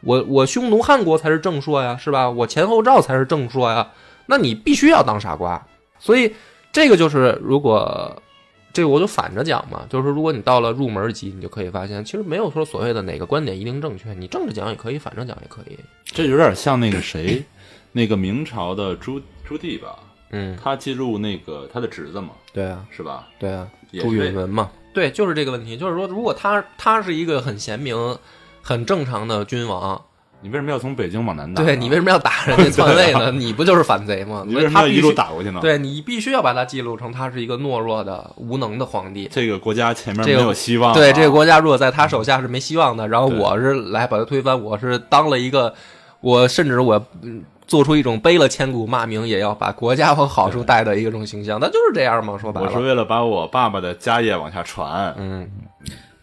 [0.00, 2.28] 我我匈奴汉国才是正朔呀，是吧？
[2.28, 3.90] 我前后赵才是正朔呀，
[4.26, 5.66] 那你必须要当傻瓜，
[5.98, 6.34] 所以
[6.72, 8.22] 这个就是如果。
[8.70, 15.76] 这个我就反着讲嘛，就是，如果你到了入门级，你就可以发现，其实没有说所谓的哪个观点一定正确，你正着讲也可以，反着讲也可以。
[16.04, 17.42] 这有点像那个谁，
[17.90, 19.98] 那个明朝的朱朱棣吧，
[20.30, 23.26] 嗯，他记录那个他的侄子嘛，对啊，是吧？
[23.38, 28.16] 对啊，朱也是允文嘛，对，就是这个问题，就是说，如果他他是一个很贤明、
[28.62, 30.00] 很正常的君王，
[30.40, 31.64] 你为什么要从北京往南打？
[31.64, 33.30] 对你为什么要打人家篡位呢？
[33.36, 34.44] 你不就是反贼吗？
[34.46, 35.30] 你为什么要一路所以他必须？
[35.30, 39.28] 打过去呢？，对你必须要把他记录成他是一个懦弱的、无能的皇帝。
[39.32, 40.94] 这个国家前面没有希望啊。
[40.94, 45.74] 对这个国家，如果在他手下是没希望的，然后我是来把他推翻，我是当了一个，
[46.20, 52.36] 我甚至我嗯做出一种背了千古骂名也要把国家往好处带的一种形象， 那就是这样嘛。
[52.36, 55.14] 说白了，我是为了把我爸爸的家业往下传。
[55.16, 55.48] 嗯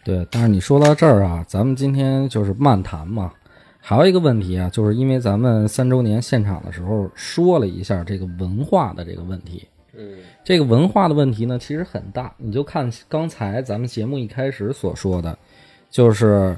[0.04, 3.32] 对，但是你说到这儿啊，咱们今天就是漫谈嘛。
[3.80, 9.66] 还有一个问题啊，就是因为咱们三周年现场的时候说了一下这个文化的这个问题。
[9.96, 12.32] 嗯这个文化的问题呢，其实很大。
[12.36, 15.36] 你就看刚才咱们节目一开始所说的，
[15.90, 16.56] 就是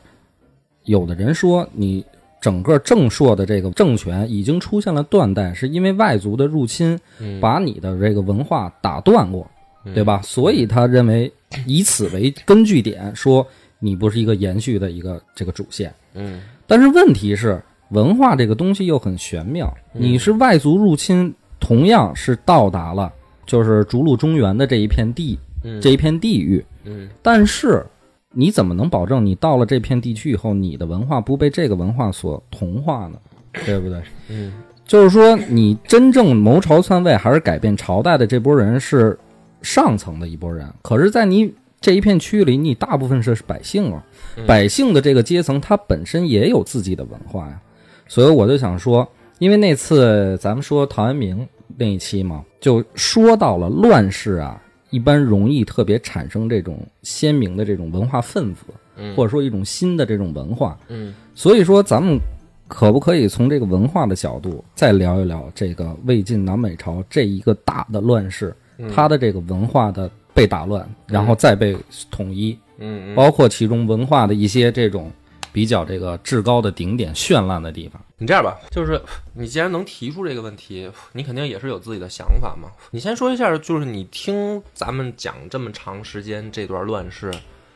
[0.85, 2.05] 有的人说你
[2.41, 9.49] 整个正朔的这个政权已经出现了断代，是因为外族的入侵嗯，把你的这个文化打断过，
[9.85, 10.21] 嗯对吧？
[10.23, 11.33] 所以他认为
[11.67, 13.47] 以此为根据点，说
[13.79, 15.93] 你不是一个延续的一个这个主线。
[16.15, 19.73] 嗯但是问题是，文化这个东西又很玄妙。
[19.95, 23.13] 嗯你是外族入侵，同样是到达了
[23.47, 27.85] 就是逐鹿中原的这一片地，嗯这一片地域，嗯但是
[28.35, 33.19] 你怎么能保证你到了这片地区以后，你的文化不被这个文化所同化呢？
[33.65, 34.01] 对不对？
[34.29, 34.53] 嗯
[34.87, 39.19] 就是说，你真正谋朝篡位还是改变朝代的这波人是
[39.61, 44.03] 上层的一波人，可是，在你这一片区域里，你大部分是百姓啊，
[44.47, 47.61] 百姓的这个阶层，他本身也有自己的文化呀。
[48.07, 49.07] 所以我就想说，
[49.39, 54.59] 因为那次咱们说陶渊明那一期嘛，就说到了乱世啊，
[54.91, 58.63] 一般容易特别产生这种鲜明的这种文化分子，
[58.97, 59.15] 嗯。
[59.15, 60.79] 或者说一种新的这种文化。
[60.89, 61.15] 嗯。
[61.35, 62.19] 所以说，咱们
[62.67, 68.91] 可不可以从这个文化的角度再聊一聊这个魏晋南北朝这一个大的乱世，嗯。
[68.95, 71.77] 它的这个文化的被打乱，然后再被
[72.11, 73.15] 统一，嗯。
[73.15, 75.11] 包括其中文化的一些这种
[75.53, 78.01] 比较这个至高的顶点、绚烂的地方。
[78.19, 79.01] 你这样吧，就是
[79.35, 82.69] 你既然能提出这个问题，你肯定也是有自己的想法嘛。
[82.91, 87.33] 你先说一下，就是你听咱们讲这么长时间这段乱世，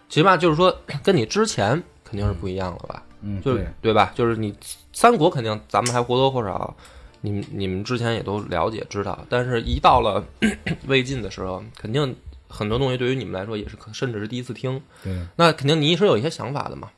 [0.08, 3.02] 起码就是说 跟你之前肯定是不一样了吧？
[3.22, 4.12] 嗯，就是对吧？
[4.16, 4.52] 就是你
[4.92, 6.74] 三国肯定咱们还或多或少，
[7.20, 10.24] 你们你们之前也都了解知道，但是一到了
[10.88, 12.16] 魏晋的时候，肯定
[12.48, 16.90] 很多东西对于你们来说也是甚至是第一次听，对，那肯定你是有一些想法的嘛。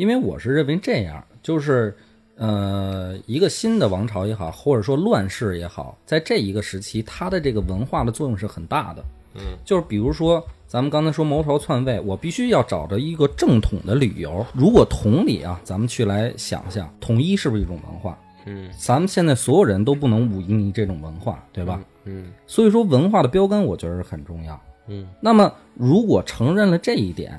[0.00, 1.94] 因为我是认为这样，就是
[2.36, 9.04] 呃，一个新的王朝也好，或者说乱世也好，在这一个时期，它的这个文化的作用是很大的。
[9.34, 14.42] 嗯，就是比如说，咱们刚才说谋朝篡位，我必须要找着一个正统的理由。
[14.54, 18.18] 如果同理啊，咱们去来想象，统一是不是一种文化？
[18.46, 21.78] 嗯咱们现在所有人都不能忤逆这种文化，对吧？
[22.06, 24.58] 嗯所以说，文化的标杆，我觉得是很重要。
[24.86, 27.38] 嗯那么，如果承认了这一点，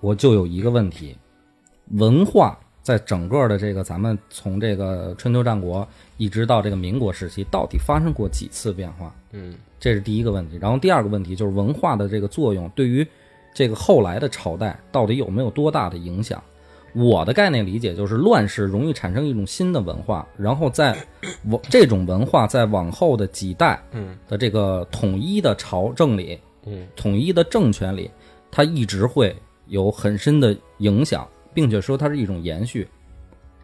[0.00, 1.14] 我就有一个问题：
[1.92, 9.14] 文化在整个的这个咱们从这个春秋战国一直到这个民国时期，到底发生过几次变化？
[9.32, 10.58] 嗯这是第一个问题。
[10.60, 13.06] 然后第二个问题就是文化的这个作用对于
[13.54, 16.42] 这个后来的朝代到底有没有多大的影响？
[16.92, 20.96] 我的概念理解就是，乱世容易产生一种新的文化，然后在
[21.50, 28.10] 往这种文化在往后的几代嗯的这个统一的朝政里、嗯统一的政权里，
[28.50, 32.86] 它一直会有很深的影响，并且说它是一种延续。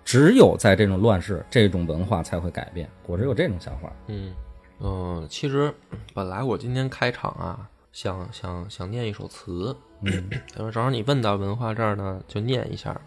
[0.02, 2.88] 只有在这种乱世，这种文化才会改变。
[3.06, 3.92] 我是有这种想法。
[4.06, 4.34] 嗯
[4.80, 5.72] 嗯，其实
[6.14, 12.98] 本来我今天开场啊，想想想念一首词，嗯， 但是正好你问到文化这儿呢，就念一下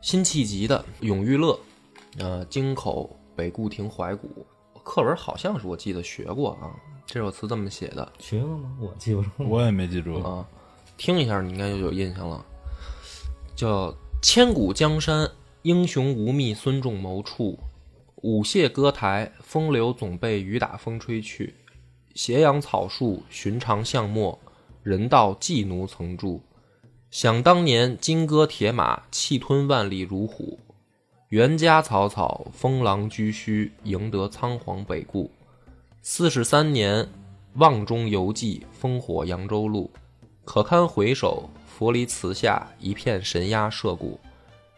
[0.00, 1.58] 辛弃疾的《永遇乐》，
[2.24, 4.46] 呃，京口北固亭怀古，
[4.84, 6.70] 课文好像是我记得学过啊，
[7.04, 8.70] 这首词这么写的，学了吗？
[8.80, 9.28] 我记不住。
[9.38, 10.14] 我也没记住。
[10.22, 10.46] 啊，
[10.96, 12.42] 听一下你应该就有印象了，
[13.54, 15.28] 叫“千古江山，
[15.62, 17.58] 英雄无觅孙仲谋处。
[18.22, 21.56] 舞榭歌台，风流总被雨打风吹去。
[22.14, 24.38] 斜阳草树，寻常巷陌，
[24.84, 26.40] 人道寄奴曾住。
[27.10, 30.56] 想当年，金戈铁马，气吞万里如虎。
[31.30, 35.28] 袁家草草，封狼居胥，赢得仓皇北顾。
[36.00, 37.08] 四十三年，
[37.54, 39.90] 望中犹记，烽火扬州路。
[40.44, 41.50] 可堪回首，
[41.82, 44.20] 佛离祠下，一片神鸦社鼓。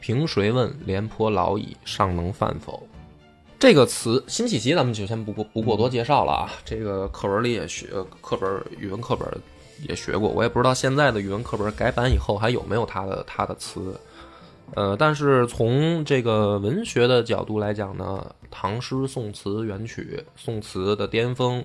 [0.01, 2.83] 凭谁问，廉颇老矣，尚能饭否？
[3.59, 6.51] 这个词，辛弃疾咱们就先不过不过多介绍了啊。
[6.65, 7.89] 这个课文里也学，
[8.23, 9.29] 课本语文课本
[9.87, 14.01] 也学过，我也不知道现在的语文课本改版以后还有没有他的他的词。
[14.75, 21.63] 呃，但是从这个文学的角度来讲呢，唐诗宋词元曲，宋词的巅峰，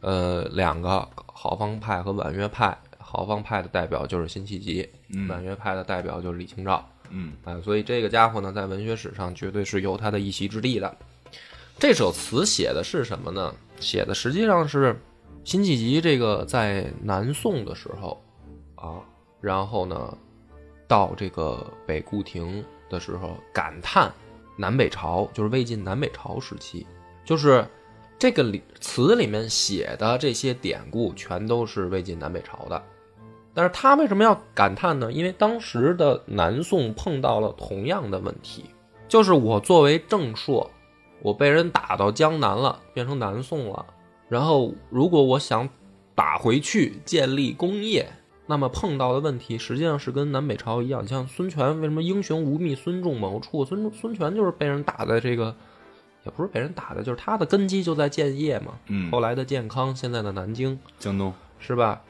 [0.00, 2.78] 呃，两个豪放派和婉约派。
[3.08, 6.84] 豪放派的代表就是辛弃疾，嗯婉约派的代表就是李清照。
[7.10, 10.96] 嗯啊，所以这个家伙呢，在文学史上绝对是有他的一席之地的。
[11.78, 13.54] 这首词写的是什么呢？
[13.78, 15.00] 写的实际上是
[15.44, 18.20] 辛弃疾这个在南宋的时候
[18.74, 18.98] 啊，
[19.40, 20.18] 然后呢，
[20.88, 24.12] 到这个北固亭的时候，感叹
[24.58, 26.84] 南北朝，就是魏晋南北朝时期，
[27.24, 27.64] 就是
[28.18, 32.82] 这个里词里面写的这些典故，全都是魏晋南北朝的。
[33.56, 35.10] 但是他为什么要感叹呢？
[35.10, 38.66] 因为当时的南宋碰到了同样的问题，
[39.08, 40.70] 就是我作为正朔，
[41.22, 43.86] 我被人打到江南了，变成南宋了。
[44.28, 45.66] 然后如果我想
[46.14, 48.06] 打回去建立功业，
[48.44, 51.06] 那么碰到的问题实际上是跟南北朝一样。
[51.06, 53.64] 像孙权为什么英雄无觅孙仲谋处？
[53.64, 55.56] 孙孙权就是被人打的这个，
[56.26, 58.74] 也不是被人打的，就是他的根基就在建业嘛。
[58.88, 62.02] 嗯，后来的建康，现在的南京，江东，是吧？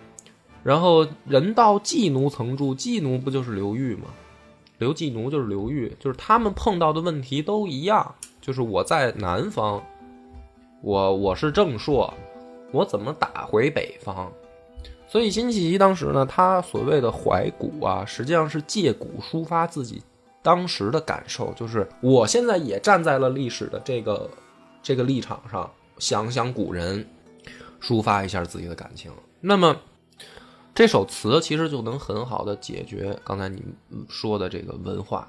[0.67, 4.07] 然后人道寄奴曾住，寄奴不就是刘裕吗？
[4.79, 9.81] 刘寄奴就是刘裕，就是他们碰到的问题都一样，就是我在南方，
[10.83, 12.13] 我我是正朔，
[12.73, 14.29] 我怎么打回北方？
[15.07, 20.03] 所以辛弃疾当时呢，他所谓的怀古啊，实际上是借古抒发自己
[20.43, 24.29] 当时的感受，就是我现在也站在了历史的这个
[24.83, 27.07] 这个立场上，想想古人，
[27.81, 29.13] 抒发一下自己的感情。
[29.41, 29.77] 那么
[30.77, 33.65] 这首词其实就能很好的解决刚才你
[34.11, 35.27] 说的这个文化，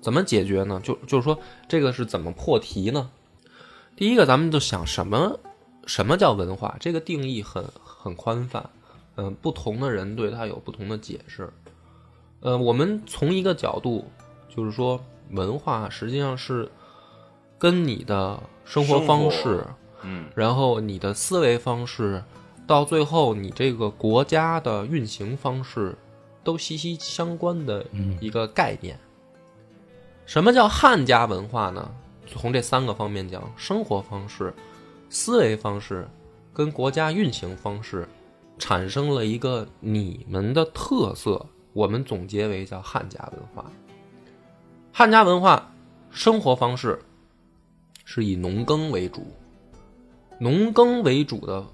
[0.00, 0.80] 怎么解决呢？
[0.82, 3.08] 就就是说这个是怎么破题呢？
[3.94, 5.38] 第一个，咱们就想什么
[5.86, 6.76] 什么叫文化？
[6.80, 8.68] 这个定义很很宽泛，
[9.14, 11.48] 嗯、不同的人对它有不同的解释。
[12.40, 14.10] 呃，我们从一个角度，
[14.48, 16.68] 就是说文化实际上是
[17.56, 19.64] 跟你的生活方式，
[20.02, 22.24] 嗯然后你的思维方式，
[22.68, 25.96] 到最后你这个国家的运行方式，
[26.44, 27.82] 都息息相关的
[28.20, 29.00] 一个概念。
[30.26, 31.90] 什么叫汉家文化呢？
[32.26, 34.52] 从这三个方面讲：生活方式、
[35.08, 36.06] 思维方式
[36.52, 38.06] 跟国家运行方式，
[38.58, 43.72] 产生了一个你们的特色，我们总结为叫汉家文化。
[44.92, 45.72] 汉家文化
[46.10, 47.00] 生活方式
[48.04, 49.26] 是以农耕为主，
[50.38, 51.64] 农耕为主的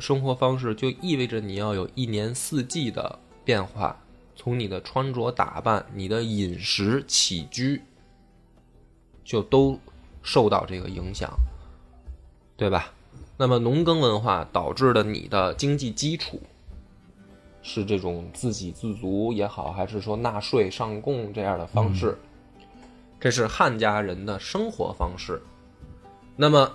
[0.00, 4.00] 生活方式，就意味着你要有一年四季的变化，
[4.34, 7.82] 从你的穿着打扮、你的饮食起居，
[9.24, 9.78] 就都
[10.22, 11.30] 受到这个影响，
[12.56, 12.92] 对吧？
[13.36, 16.40] 那么农耕文化导致的你的经济基础
[17.62, 22.16] 是这种自给自足也好，还是说纳税上贡这样的方式，
[23.18, 25.42] 这是汉家人的生活方式。
[26.36, 26.70] 那么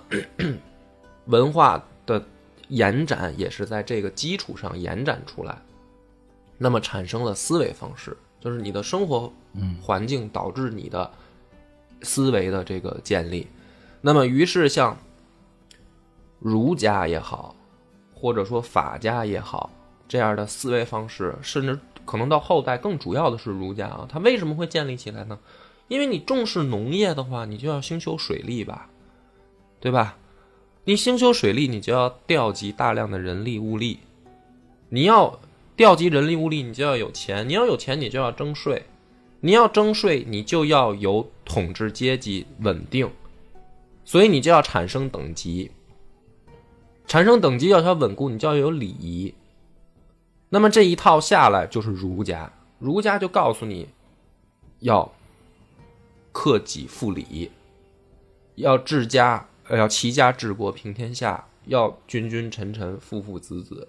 [1.26, 2.22] 文化的
[2.70, 5.58] 延展也是在这个基础上延展出来，
[6.56, 9.32] 那么产生了思维方式，就是你的生活
[9.82, 11.10] 环境导致你的
[12.02, 13.46] 思维的这个建立。
[14.00, 14.96] 那么于是像
[16.38, 17.54] 儒家也好，
[18.14, 19.70] 或者说法家也好，
[20.08, 25.38] 这样的思维方式，甚至可能到后代更主要的是儒家啊，它为什么会建立起来呢？
[25.88, 28.88] 因为你重视农业的话，你就要兴修水利吧，
[29.80, 30.16] 对吧？
[30.84, 34.00] 你兴修水利，你就要调集大量的人力物力，
[34.88, 35.38] 你要
[35.76, 38.84] 调集人力物力，你就要有钱，你要有钱，你就要征税，
[39.40, 43.10] 你要征税，你就要有统治阶级稳定，
[44.04, 45.70] 所以你就要产生等级。
[47.06, 49.34] 产生等级要想稳固，你就要有礼仪。
[50.48, 53.88] 那么这一套下来就是儒家，儒家就告诉你，
[54.78, 55.12] 要
[56.32, 57.50] 克己复礼，
[58.54, 63.88] 要治家，要齐家治国平天下，要君君臣臣父父子子，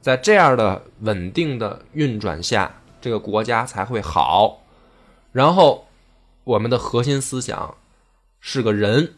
[0.00, 4.62] 在这样的稳定的运转下，这个国家才会好。
[5.32, 5.86] 然后
[6.44, 7.74] 我们的核心思想
[8.40, 9.14] 是个人，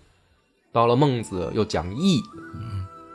[0.72, 2.22] 到了孟子又讲义。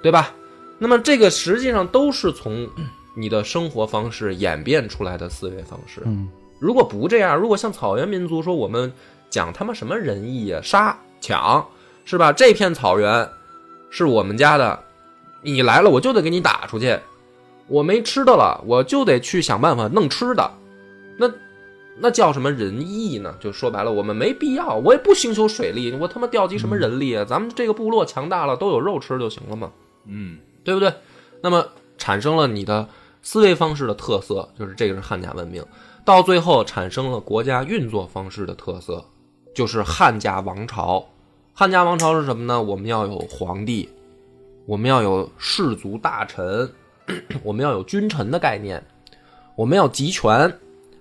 [0.01, 0.35] 对吧？
[0.79, 2.69] 那么这个实际上都是从
[3.15, 6.01] 你的生活方式演变出来的思维方式。
[6.03, 6.27] 嗯，
[6.59, 8.91] 如果不这样，如果像草原民族说我们
[9.29, 11.65] 讲他妈什么仁义啊，杀抢
[12.05, 12.31] 是吧？
[12.31, 13.29] 这片草原
[13.89, 14.79] 是我们家的，
[15.41, 16.99] 你来了我就得给你打出去，
[17.67, 20.51] 我没吃的了，我就得去想办法弄吃的，
[21.17, 21.31] 那
[21.99, 23.35] 那叫什么仁义呢？
[23.39, 27.23] 就说白了，我们没必要，我也不兴修水利，我他妈调集什么人力啊？
[27.23, 29.71] 咱们这个部落强大了，都有肉吃就行了嘛。
[30.05, 30.91] 嗯，对不对？
[31.41, 31.65] 那么
[31.97, 32.87] 产生了你的
[33.21, 35.63] 思维方式的特色，就是这个是汉家文明。
[36.03, 39.05] 到最后产生了国家运作方式的特色，
[39.55, 41.05] 就是汉家王朝。
[41.53, 42.61] 汉家王朝是什么呢？
[42.61, 43.87] 我们要有皇帝，
[44.65, 46.71] 我们要有士族大臣，
[47.43, 48.83] 我们要有君臣的概念，
[49.55, 50.59] 我们要集权，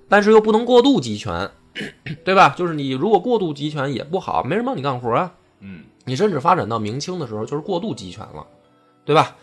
[0.09, 1.51] 但是又不能过度集权，
[2.23, 2.55] 对吧？
[2.57, 5.33] 就是你如果过度集权也不好，没人帮你干活啊。
[5.61, 8.47] 嗯，你甚至发展到明清的时候，就是过度集权了。
[9.05, 9.37] 对吧？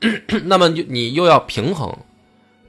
[0.44, 1.96] 那么你你又要平衡，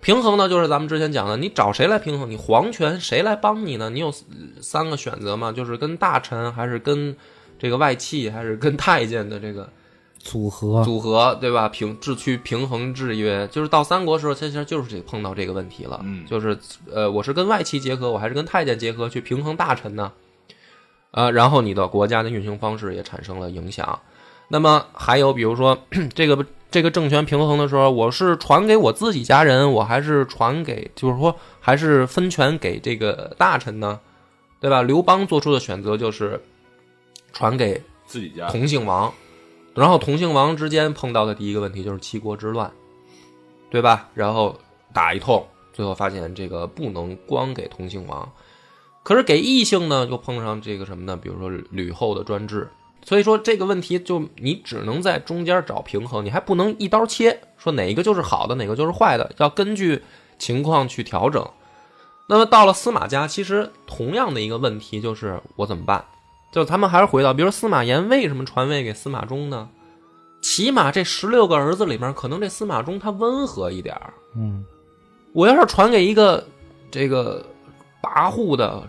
[0.02, 2.30] 平衡呢，就是咱们之前讲的，你找谁来平衡？
[2.30, 3.90] 你皇权谁来帮你呢？
[3.90, 4.14] 你有
[4.62, 7.16] 三个选择嘛，就是跟大臣，还是跟
[7.62, 9.70] 这个外戚，还是跟太监的这个
[10.18, 11.70] 组合组合，对吧？
[11.70, 16.00] 平制去平衡制约，就是到三国时候，其实就是得碰到这个问题了。
[16.04, 16.58] 嗯就是
[16.92, 20.12] 呃，我是跟外戚结合，我还是跟太监结合去平衡大臣呢？
[21.12, 24.00] 呃，然后你的国家的运行方式也产生了影响。
[24.48, 25.78] 那么还有比如说
[26.16, 34.00] 这个这个政权平衡的时候，我是传给我自己家人，我还是传给，就是说还是分权给这个大臣呢，
[34.60, 34.82] 对吧？
[34.82, 36.42] 刘邦做出的选择就是
[37.32, 39.14] 传给自己家同姓王，
[39.74, 42.72] 然后同姓王之间碰到的第一个问题就是七国之乱，
[43.70, 44.10] 对吧？
[44.14, 44.60] 然后
[44.94, 48.30] 打一通，最后发现这个不能光给同姓王，
[49.04, 51.16] 可是给异姓呢，又碰上这个什么呢？
[51.16, 52.70] 比如说吕后的专制，
[53.06, 60.04] 所以说这个问题就你只能在中间找平衡，你还不能一刀切，说哪个就是好的，哪个就是坏的，要根据
[60.38, 61.48] 情况去调整。
[62.28, 66.06] 那么到了司马家，其实同样的一个问题就是我怎么办？
[66.52, 69.70] 就咱们还是回到，比如说司马炎为什么传位给司马衷呢？
[70.42, 74.14] 起码这十六个儿子里面，可能这司马衷他温和一点儿。
[74.36, 74.66] 嗯，
[75.34, 76.46] 我要是传给一个
[76.90, 77.46] 这个
[78.02, 78.84] 跋扈的、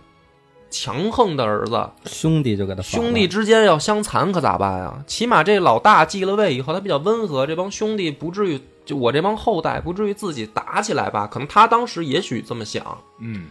[0.70, 5.04] 强横的儿子，兄弟就给他兄弟之间要相残，可咋办呀？
[5.06, 11.26] 起码这老大继了位以后，他比较温和，这帮兄弟不至于，就我这帮后代不至于自己打起来吧？
[11.26, 13.48] 可能他当时也许这么想，嗯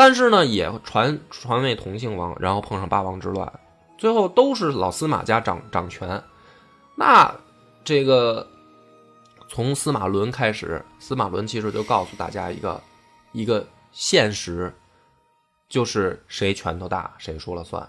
[0.00, 3.60] 但是呢，也传传位同姓王，然后碰上八王之乱，
[3.98, 6.24] 最后都是老司马家掌掌权。
[6.96, 7.30] 那
[7.84, 8.48] 这个
[9.46, 12.82] 从司马伦开始，司马伦其实就告诉大家一个
[13.32, 14.74] 一个现实，
[15.68, 17.86] 就是谁拳头大谁说了算，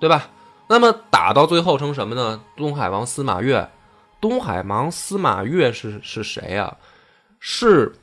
[0.00, 0.30] 对吧？
[0.68, 2.42] 那么打到最后成什么呢？
[2.56, 3.68] 东海王司马越，
[4.22, 6.78] 东海王司马越是是谁啊？
[7.38, 7.94] 是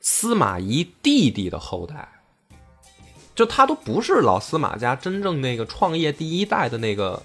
[0.00, 2.08] 司马懿弟弟的后代。
[3.40, 7.22] 就他都不是老司马家真正那个创业第一代的那个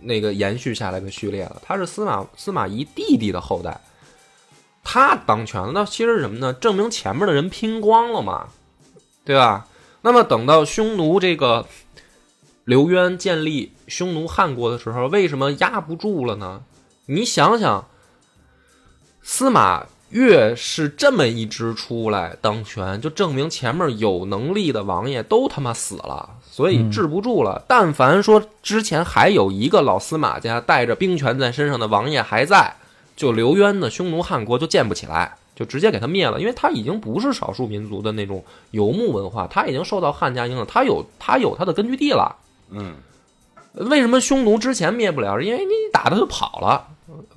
[0.00, 3.78] 那个延续下来的序列了，他是司马司马懿弟弟的后代，
[4.82, 6.54] 他当权了，那其实什么呢？
[6.54, 8.48] 证明前面的人拼光了嘛，
[9.26, 9.68] 对吧？
[10.00, 11.66] 那么等到匈奴这个
[12.64, 16.62] 刘渊建立匈奴汉国的时候，为什么压不住了呢？
[17.04, 17.86] 你想想，
[19.20, 27.64] 司马越是这么一支出来当权，就证明前面有能力的王爷都他妈死了，所以治不住了。
[27.66, 32.76] 但凡说之前还有一个老司马家带着兵权在身上的王爷还在，
[33.16, 42.36] 就刘渊的匈奴汉国就建不起来，就直接给他灭了，因为他已经不是少数民族的那种游牧文化，他已经受到汉家影响，他有他有他的根据地了。
[42.70, 42.96] 嗯，
[43.72, 45.40] 为什么匈奴之前灭不了？
[45.40, 46.86] 因为你打他就跑了，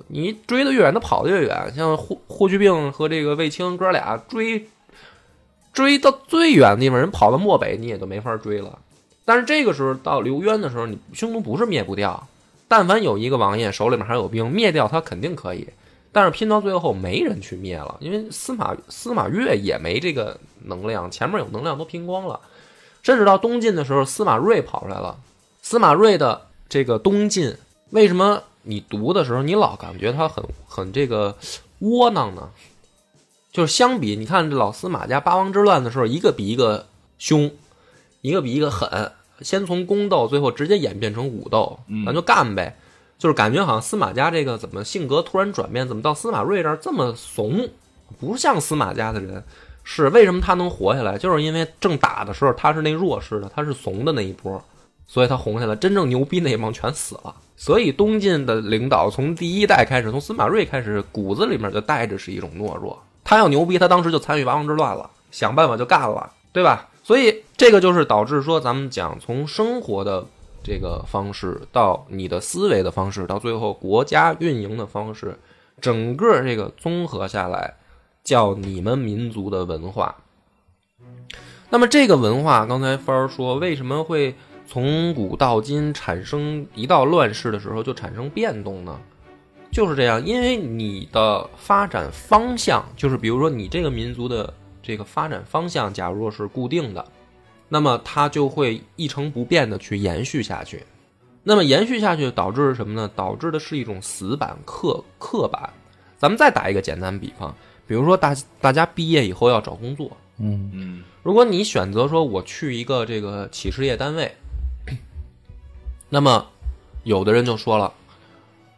[0.08, 1.72] 你追得越远，他跑得越远。
[1.74, 4.66] 像霍霍去病和这个卫青哥俩追
[5.72, 8.78] 追到最远的地方，人跑到漠北，你也就没法追了。
[9.24, 12.28] 但是这个时候到刘渊的时候，你匈奴不是灭不掉，
[12.68, 15.68] 但凡有一个王爷手里面还有兵，灭掉他肯定可以。
[16.12, 22.40] 但是拼到最后没人去灭了，因为司马司马越也没这个能量，前面有能量都拼光了。
[23.02, 25.16] 甚至到东晋的时候，司马睿跑出来了。
[25.60, 27.54] 司马睿的这个东晋，
[27.90, 31.36] 为什么你读的时候你老感觉他很很这个
[31.78, 32.50] 窝囊呢？
[33.52, 36.86] 就是相比你看这老司马家八王之乱的时候，一个比一个
[37.18, 37.50] 凶，
[38.20, 42.76] 一个比一个狠，先从宫斗，最后直接演变成武斗，咱就干呗。
[43.18, 47.66] 就是感觉好像司马家这个怎么性格突然转变，怎么到司马睿这儿这么怂，
[48.20, 49.42] 不像司马家的人。
[49.88, 51.16] 是为什么他能活下来？
[51.16, 54.60] 就是因为正打的时候他是那弱势的，他是怂的那一波，
[55.06, 55.74] 所以他红下来。
[55.76, 57.34] 真正牛逼那一帮全死了。
[57.56, 63.02] 所以东晋的领导从第一代开始，从司马睿开始，骨子里面就带着是一种懦弱。
[63.24, 66.88] 他要牛逼，他当时就参与八王之乱了，想办法就干了，对吧？
[67.02, 70.24] 所以这个就是导致说，咱们讲从生活的
[70.62, 75.38] 这个方式到你的思维的方式，到最后国家运营的方式，
[75.80, 77.74] 整个这个综合下来。
[78.26, 80.16] 叫你们民族的文化。
[81.70, 84.34] 那么这个文化，刚才帆儿说，为什么会
[84.66, 89.00] 从古到今产生一到乱世的时候就产生变动呢？
[89.70, 94.52] 就是这样，因为你的发展方向，就是比如说你这个民族的
[94.82, 97.04] 这个发展方向，假如说是固定的，
[97.68, 100.82] 那么它就会一成不变的去延续下去。
[101.42, 103.10] 那么延续下去导致什么呢？
[103.14, 105.70] 导致的是一种死板刻刻板。
[106.18, 107.54] 咱们再打一个简单比方。
[107.86, 114.34] 比如说，大大家毕业以后要找工作，嗯嗯，如果你选择说我去一个这个企事业单位，
[116.16, 116.46] 那么
[117.04, 117.92] 有的人就说了，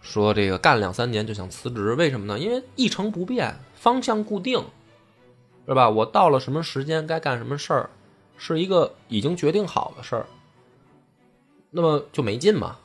[0.01, 2.37] 说这个干两三年就想辞职，为什么呢？
[2.37, 4.61] 因为一成不变，方向固定，
[5.65, 5.89] 是吧？
[5.89, 7.91] 我到了什么时间该干什么事儿，
[8.37, 10.27] 是一个已经决定好的事儿，
[11.71, 12.79] 那么就没劲嘛，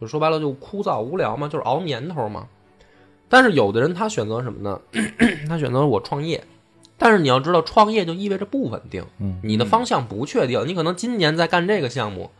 [0.00, 2.48] 就说白了就枯燥无聊嘛，就是熬年头嘛。
[3.28, 4.80] 但是有的人他选择什么呢？
[5.50, 6.42] 他选择我创业，
[6.96, 12.30] 但是你要知道，创业就意味着不稳定，嗯，你的方向不确定，你可能今年在干这个项目，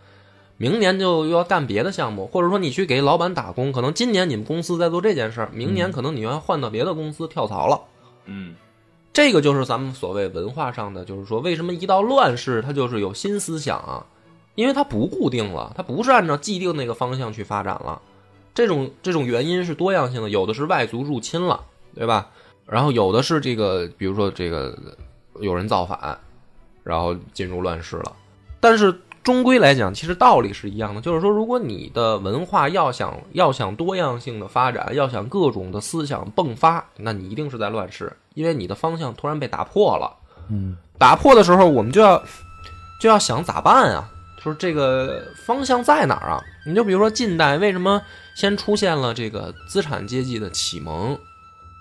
[0.58, 7.80] 明年就又要干别的项目，或者说你去给老板打工，可能今年你们公司在做这件事儿，明年可能你要换到别的公司跳槽了，
[8.26, 8.56] 嗯，
[9.12, 14.04] 这个就是咱们所谓文化上的，就是说为什么一到乱世，它就是有新思想啊，
[14.56, 18.02] 因为它不固定了，它不是按照既定那个方向去发展了。
[18.52, 22.28] 这种这种原因是多样性的，有的是外族入侵了，对吧？
[22.66, 24.76] 然后有的是这个，比如说这个
[25.40, 26.18] 有人造反，
[26.82, 28.16] 然后进入乱世了。
[28.60, 28.92] 但是
[29.28, 40.16] 终归来讲，其实道理是一样的，就是说，如果你的文化要想要想多样性的发展，要想各种的思想迸发，那你一定是在乱世，因为你的方向突然被打破了。
[40.48, 42.16] 嗯，打破的时候，我们就要
[42.98, 44.10] 就要想咋办啊？
[44.42, 46.42] 就是这个方向在哪儿啊？
[46.66, 48.00] 你就比如说近代为什么？
[48.34, 51.18] 先出现了这个资产阶级的启蒙，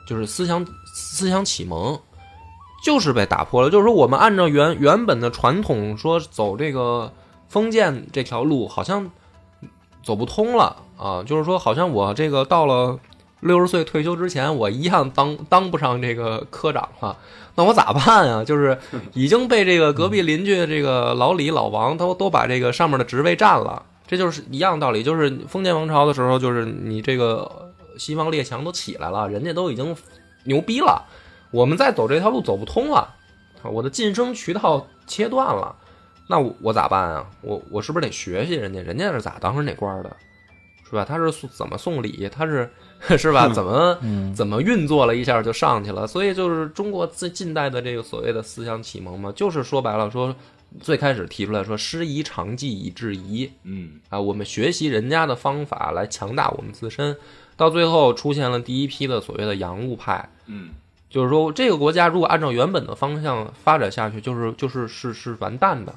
[0.06, 1.98] 就是思想思想启蒙，
[2.84, 3.70] 就是被打破了。
[3.70, 7.10] 就是说，我们按照原原本的传统说走这个
[7.50, 9.12] 封建这条路，好像
[10.04, 11.24] 走不通了啊。
[11.24, 13.00] 就是说，好像我这个到了
[13.40, 17.18] 六十岁退休之前，我一样当当不上这个科长了。
[17.56, 18.44] 那我咋办啊？
[18.44, 18.78] 就是
[19.14, 23.84] 已经被这个隔壁邻居这个老李老王都都把这个上面的职位占了。
[24.06, 29.94] 这就是一样道理，就是封建王朝的时候，就是你这个西方列强都起来了，人家都已经
[30.46, 31.04] 牛逼了，
[31.52, 33.16] 我们再走这条路走不通了，
[33.64, 35.76] 我的晋升渠道切断了，
[36.28, 37.26] 那我我咋办啊？
[37.42, 38.82] 我我是不是得学习人家？
[38.82, 40.16] 人家是咋当上那官的，
[40.84, 41.04] 是吧？
[41.04, 42.30] 他是送怎么送礼？
[42.30, 42.70] 他是
[43.18, 43.48] 是吧？
[43.50, 43.98] 怎么
[44.36, 46.06] 怎么运作了一下就上去了？
[46.06, 50.36] 所以就是中国最近代的这个所谓的思想启蒙嘛，就是说白了说。
[50.82, 57.16] 最开始提出来说，师夷长技以制夷，嗯啊，我们学习人家的方法来强大我们自身，
[57.56, 60.72] 到最后出现了第一批的所谓的洋务派，嗯，
[61.10, 65.96] 就是说这个国家如果按照原本的方向发展下去，就是就是是是完蛋的。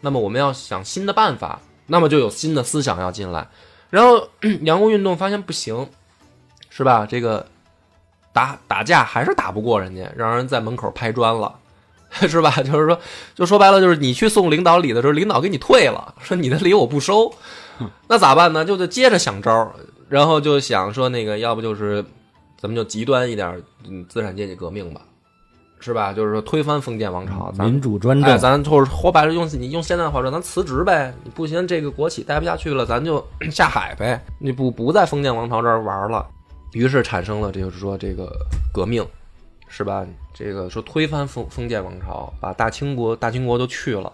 [0.00, 3.48] 那么我们要想新的办法，那么就有新的思想要进来。
[3.90, 4.28] 然后
[4.62, 5.88] 洋务运动发现不行，
[6.70, 7.06] 是吧？
[7.06, 7.46] 这个
[8.32, 11.58] 打打架还是打不过人家，让人在门口拍砖了。
[12.26, 12.50] 是吧？
[12.62, 12.98] 就是说，
[13.34, 17.30] 就说白了，就是你去送领导礼的时候，领导给你退了，说你的礼我不收，
[18.06, 18.64] 那咋办呢？
[18.64, 19.70] 就得接着想招，
[20.08, 22.02] 然后就想说那个，要不就是
[22.58, 25.02] 咱们就极端一点，嗯，资产阶级革命吧，
[25.80, 26.12] 是吧？
[26.12, 31.14] 就是说推翻封建王朝，咱民主专哎，政，咱就是说白了，用你用现在的话说，咱辞职呗。
[31.22, 34.20] 你不行，这个国企待不下去了，咱就 下海呗。
[34.38, 36.26] 你不不在封建王朝这儿玩了，
[36.72, 38.30] 于是产生了，这就是说这个
[38.72, 39.06] 革命，
[39.68, 40.04] 是吧？
[40.34, 44.12] 这个说推翻封封建王朝，把大清国大清国都去了，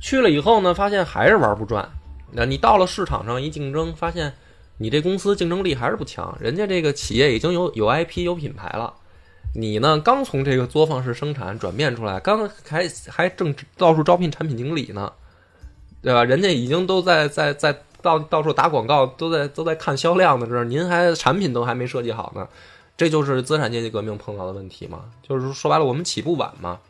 [0.00, 1.88] 去了以后呢，发现还是玩不转。
[2.30, 4.32] 那你到了市场上一竞争，发现
[4.78, 8.92] 你这公司竞争力还是不强，人家这个企业已经有有 IP 有品牌了。
[9.52, 10.00] 你呢？
[10.00, 15.12] 刚从这个作坊式生产转变出来，刚还还正到处招聘产品经理呢，
[16.02, 16.24] 对吧？
[16.24, 22.48] 人家已经都在在在到到处打广告，都在都在看销量呢，这儿您还产品都还没设计好呢，
[22.96, 25.04] 这就是资产阶级革命碰到的问题嘛。
[25.22, 26.80] 就是说白了，我们起步晚嘛，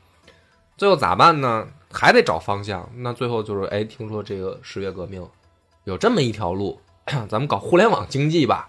[0.76, 1.66] 最后咋办呢？
[1.92, 2.90] 还得找方向。
[2.96, 5.24] 那最后就是，哎，听说这个十月革命
[5.84, 6.80] 有这么一条路，
[7.28, 8.68] 咱们搞互联网经济吧。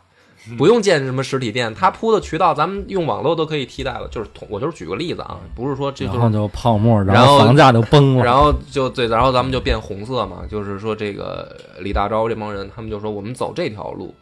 [0.58, 4.08] 不用建什么实体店，它铺的渠道，咱们用网络都可以替代了。
[4.10, 8.24] 就是同，我就是举个例子啊，不是说这就是然后就泡沫，然后后房价就崩了。
[8.24, 14.14] 然后就对，然后咱们就变红色嘛，就是说这个李大钊这帮人，他们就说我们走这条路，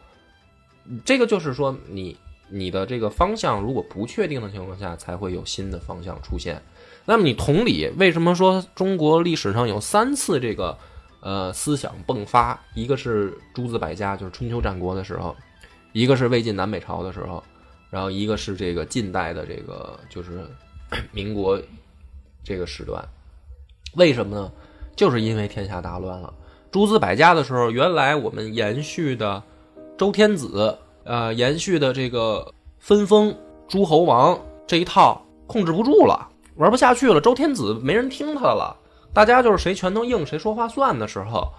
[1.04, 2.16] 这个就是说你
[2.48, 6.62] 你的这个方向如果不确定的情况下，才会有新的方向出现。
[7.06, 10.74] 那么你同理，为什么说中国历史上有三次这个
[11.20, 12.58] 呃思想迸发？
[12.74, 15.34] 一个是诸子百家，就是春秋战国的时候；
[15.94, 17.42] 一个是魏晋南北朝的时候；
[17.88, 20.44] 然后一个是这个近代的这个就是
[21.12, 21.58] 民国
[22.42, 23.02] 这个时段。
[23.94, 24.52] 为什么呢？
[24.96, 26.34] 就是因为天下大乱了。
[26.72, 29.40] 诸子百家的时候，原来我们延续的
[29.96, 33.32] 周天子，呃，延续的这个分封
[33.68, 34.36] 诸侯王
[34.66, 37.20] 这一套控制不住了，玩不下去了。
[37.20, 38.76] 周天子没人听他了，
[39.12, 41.52] 大家就是谁拳头硬谁说话算的时候，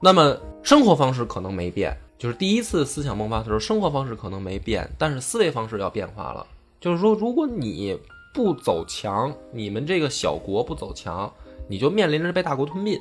[0.00, 6.46] 那么生活方式可能没变，就是第一次思想迸发的时候，生活方式可能没变，但是思维方式要变化了。
[6.80, 8.00] 就是说，如果你
[8.32, 11.30] 不走强，你们这个小国不走强，
[11.68, 12.98] 你就面临着被大国吞并，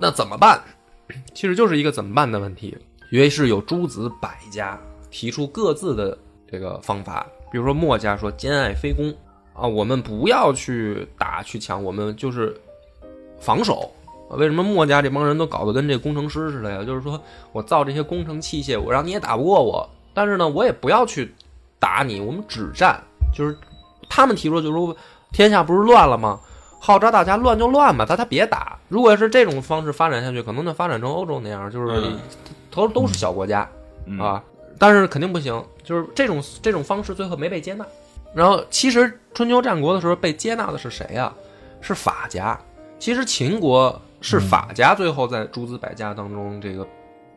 [0.00, 0.60] 那怎么办？
[1.32, 2.76] 其实就是一个怎么办的问题。
[3.12, 4.76] 于是有诸子百家
[5.12, 6.18] 提出各自的
[6.50, 9.14] 这个方法，比如说墨家说兼爱非攻
[9.54, 12.60] 啊，我们不要去打去抢，我们就是
[13.38, 13.92] 防守。
[14.28, 16.84] 啊为什么墨家这帮人都搞得跟这工程师似的呀？
[16.84, 17.20] 就是说
[17.52, 21.32] 我造这些工程器械，我让你也打不过我，但是呢，我也不要去
[21.78, 23.00] 打你，我们只战。
[23.34, 23.56] 就是
[24.08, 24.96] 他们提出，就是说
[25.32, 26.40] 天下不是乱了吗？
[26.80, 28.78] 号召大家乱就乱吧，大家别打。
[28.88, 32.18] 如果是这种方式发展下去，可能就发展成欧洲那样，就是嗯
[32.70, 33.68] 都都是小国家
[34.06, 34.42] 嗯啊，
[34.78, 37.84] 但是肯定不行，就是这种这种方式最后没被接纳。
[38.34, 41.32] 然后其实春秋战国的时候被接纳的是谁呀、
[41.80, 42.58] 是法家。
[42.98, 46.86] 其实秦国是法家最后在诸子百家当中这个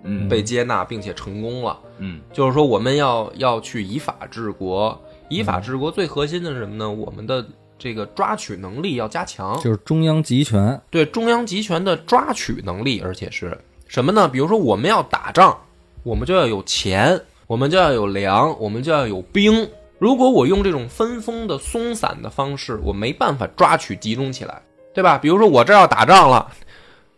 [0.04, 1.80] 嗯被接纳并且成功了。
[2.00, 6.90] 嗯就是说我们要要去以法治国，以法治国最核心的是什么呢？
[6.90, 7.46] 我们的
[7.78, 14.28] 这个抓取能力要加强，就是中央集权，对中央集权的抓取能力，而且是什么呢？
[14.28, 15.58] 比如说我们要打仗，
[16.04, 19.70] 我们就要有钱，我们就要有粮，我们就要有兵。
[19.98, 24.62] 如果我用这种分封的松散的方式，我没办法抓取集中起来，
[24.94, 25.18] 对吧？
[25.18, 26.50] 比如说我这要打仗了，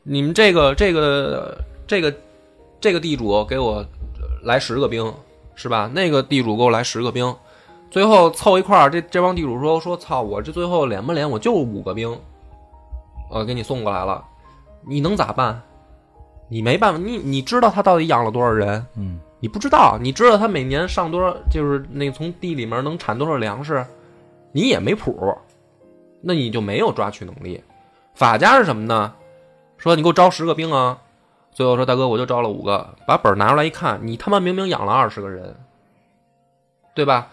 [0.04, 2.14] 你们这个这个这个
[2.80, 3.86] 这个地主给我
[4.44, 5.14] 来十个兵，
[5.56, 5.90] 是吧？
[5.94, 7.36] 那个地主给我来十个兵，
[7.92, 11.30] 最后凑一块儿，这这帮地主说说操，我这最后连不连？
[11.30, 12.18] 我就五个兵，
[13.30, 14.24] 我给你送过来了，
[14.88, 15.62] 你能咋办？
[16.50, 18.84] 你没办法，你你知道他到底养了多少人？
[18.96, 23.86] 嗯，你不知道，你知道他每年上多少，就是那从地里面能产多少粮食，
[24.52, 25.16] 你也没谱，
[26.22, 27.64] 那你就没有抓取能力。
[28.16, 29.14] 法家是什么呢？
[29.82, 30.96] 说你给我招十个兵啊，
[31.52, 35.56] 最后说大哥我就招了五个，把本儿拿出来一看，你他妈明明养了二十个人，
[36.94, 37.30] 对吧？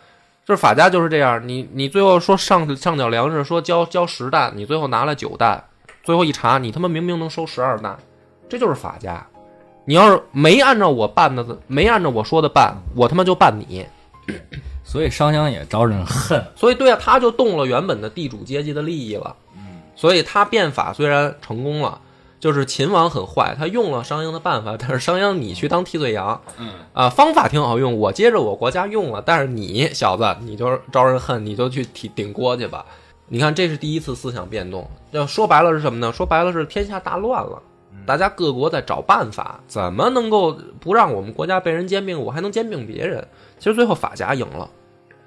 [0.46, 5.62] 就是法家就是这样，你你最后说上上缴粮食，说交交十担，你最后拿了九担，
[6.02, 7.94] 最后一查，你他妈明明能收十二担，
[8.48, 9.26] 这就是法家。
[9.84, 13.86] 你要是没按照我办的，没按照我说的办，我他妈就办你。
[14.84, 16.42] 所以商鞅也招人恨。
[16.56, 19.36] 所以对啊，他就动了原本的地主阶级的利益了。
[19.94, 22.00] 所以他变法虽然成功了，
[22.40, 32.84] 就是秦王很坏，他用了商鞅的办法，但是商鞅你去当替罪羊，嗯啊，方法挺好用，我接着我国家用了，但是你小子你就招人恨，你就去顶顶锅去吧。
[33.28, 34.88] 你看，这是第一次思想变动。
[35.10, 36.12] 要说白了是什么呢？
[36.12, 37.62] 说白了是天下大乱了。
[38.06, 43.26] 大家各国在找办法，怎么能够不让我们国家被人兼并，我还能兼并别人？
[43.58, 44.70] 其实最后法家赢了，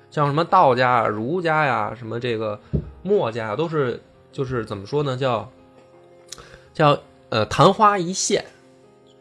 [0.10, 2.60] 像什么道家啊、儒家呀、什么这个
[3.04, 4.02] 墨家呀，都是
[4.32, 5.48] 就是怎么说呢，叫
[6.74, 6.98] 叫
[7.30, 8.46] 呃昙花一现，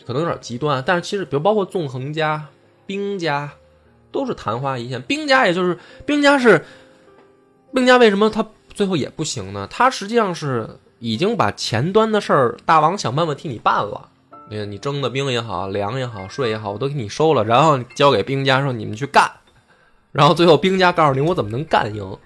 [0.07, 2.47] 可能有点极端，但是其实比如包括纵横家、
[2.87, 3.51] 兵家，
[4.11, 5.01] 都是昙花一现。
[5.03, 6.65] 兵家也就是兵家是
[7.73, 9.67] 兵家，为什么他最后也不行呢？
[9.71, 14.09] 他实际上是已经把前端的事儿，大王想办法替你办了。
[14.49, 19.31] 你，你征的兵也好，粮也好，税也好，我都给你收了，然后交给兵家说你们去干，
[20.11, 22.19] 然后最后兵家告诉你我怎么能干赢。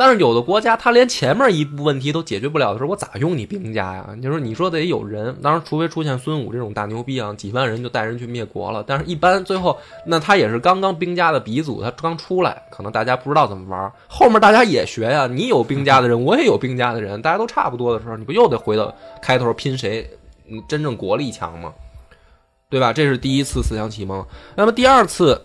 [0.00, 4.08] 但是有的国家他连前面一步问题都解决不了的时候，我咋用你兵家呀？
[4.16, 8.82] 你说你说得有人，当然除非出现孙武这种大牛逼啊，几万人就带人去灭国了。
[8.86, 15.26] 但是一般最后那他也是刚刚兵家的鼻祖，他刚出来，可能大家不知道怎么玩，后面大家也学呀。
[15.26, 18.90] 你有兵家的人，我也有兵家的人，大家都差不多的时候，你不又得回到
[19.20, 20.08] 开头拼谁
[20.48, 21.74] 嗯真正国力强吗？
[22.70, 22.90] 对吧？
[22.90, 24.24] 这是第一次思想启蒙。
[24.56, 25.38] 那么第二次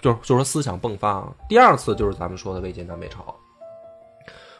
[0.00, 3.34] 就是就是说思想迸发，第二次就是咱们说的魏晋南北朝。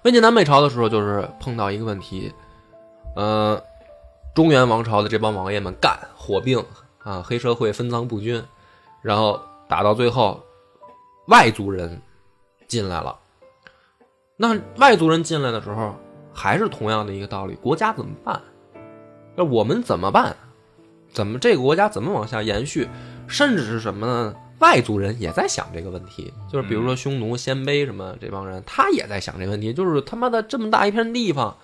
[0.03, 2.33] 魏晋南北朝的时候，就是碰到一个问题，
[3.15, 3.63] 呃，
[4.35, 6.65] 中原王朝的这帮王爷们干火并
[7.03, 8.43] 啊，黑社会分赃不均，
[9.03, 9.39] 然后
[9.69, 10.43] 打到最后，
[11.27, 12.01] 外族人
[12.67, 13.19] 进来了。
[14.39, 15.95] 那外族人进来的时候，
[16.33, 18.41] 还是同样的一个道理，国家怎么办？
[19.37, 20.35] 那我们怎么办？
[21.13, 22.89] 怎么这个国家怎么往下延续？
[23.27, 24.35] 甚至是什么呢？
[24.61, 31.57] 外族人也在想这个问题，就是比如说匈奴、鲜卑什么这帮人，他也在想这个问题，就是他妈的这么大一片地方，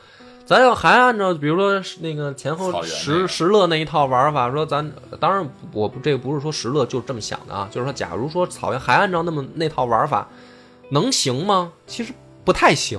[0.44, 4.90] 咱要还按照比如说那个前后石石勒那一套玩法，说咱
[5.20, 10.26] 当然我不这个不是说石勒就这么想的啊，就是说假如说草原还按照那么那套玩法，
[10.90, 11.72] 能行吗？
[11.86, 12.12] 其实
[12.44, 12.98] 不太行。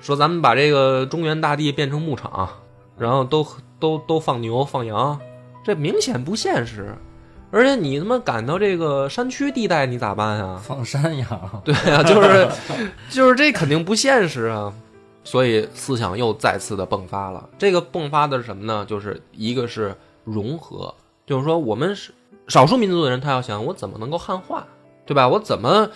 [0.00, 2.48] 说咱们把这个中原大地变成牧场，
[2.96, 3.46] 然后都
[3.78, 5.20] 都都放牛放羊，
[5.62, 6.96] 这明显不现实。
[7.50, 10.60] 而且你他妈赶到这个山区地带，你咋办呀？
[10.62, 11.26] 放山羊，
[11.64, 12.48] 对啊，就是
[13.10, 14.72] 就是这肯定不现实啊。
[15.22, 17.46] 所以思想又再次的迸发了。
[17.58, 18.86] 这个迸发的是什么呢？
[18.88, 19.94] 就是一个是
[20.24, 20.94] 融合，
[21.26, 22.12] 就是说我们是
[22.48, 24.66] 少数民族的人，他要想我怎么能够汉化，
[25.04, 25.28] 对吧？
[25.28, 25.88] 我怎么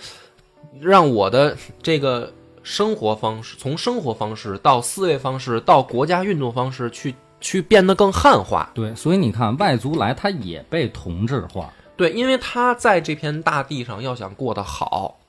[0.79, 2.31] 让我的这个
[2.61, 7.15] 生活方式，从生活方式到思维方式到国家运作方式去
[7.45, 8.71] 去变得更汉化？
[8.73, 15.19] 对，所以你看外族来，他也被同质化，对，因为他在这片大地上要想过得好，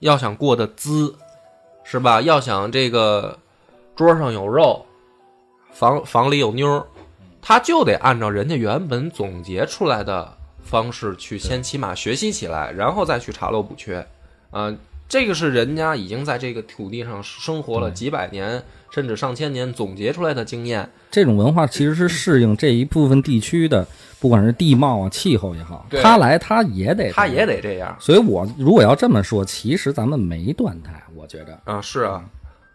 [0.00, 1.16] 要想过得滋，
[1.82, 2.20] 是吧？
[2.20, 3.38] 要想这个
[3.96, 4.84] 桌上有肉，
[5.72, 6.86] 房房里有妞儿，
[7.40, 14.06] 他就得按照人家原本总结出来的方式去先起码学习起来，然后再去查漏补缺。
[14.50, 14.70] 啊、
[15.08, 18.62] 这个是人家已经在这个土地上生活了几百年，
[18.94, 20.88] 甚至上千年总结出来的经验。
[21.10, 23.84] 这种文化其实是适应这一部分地区的，
[24.20, 26.00] 不管是地貌啊、气候也好，对。
[26.00, 27.44] 他来他也得，他也。
[27.44, 27.96] 得这样。
[27.98, 31.60] 所以我如果要这么说，其实咱们没断代，我觉得。
[31.64, 32.24] 啊，是啊，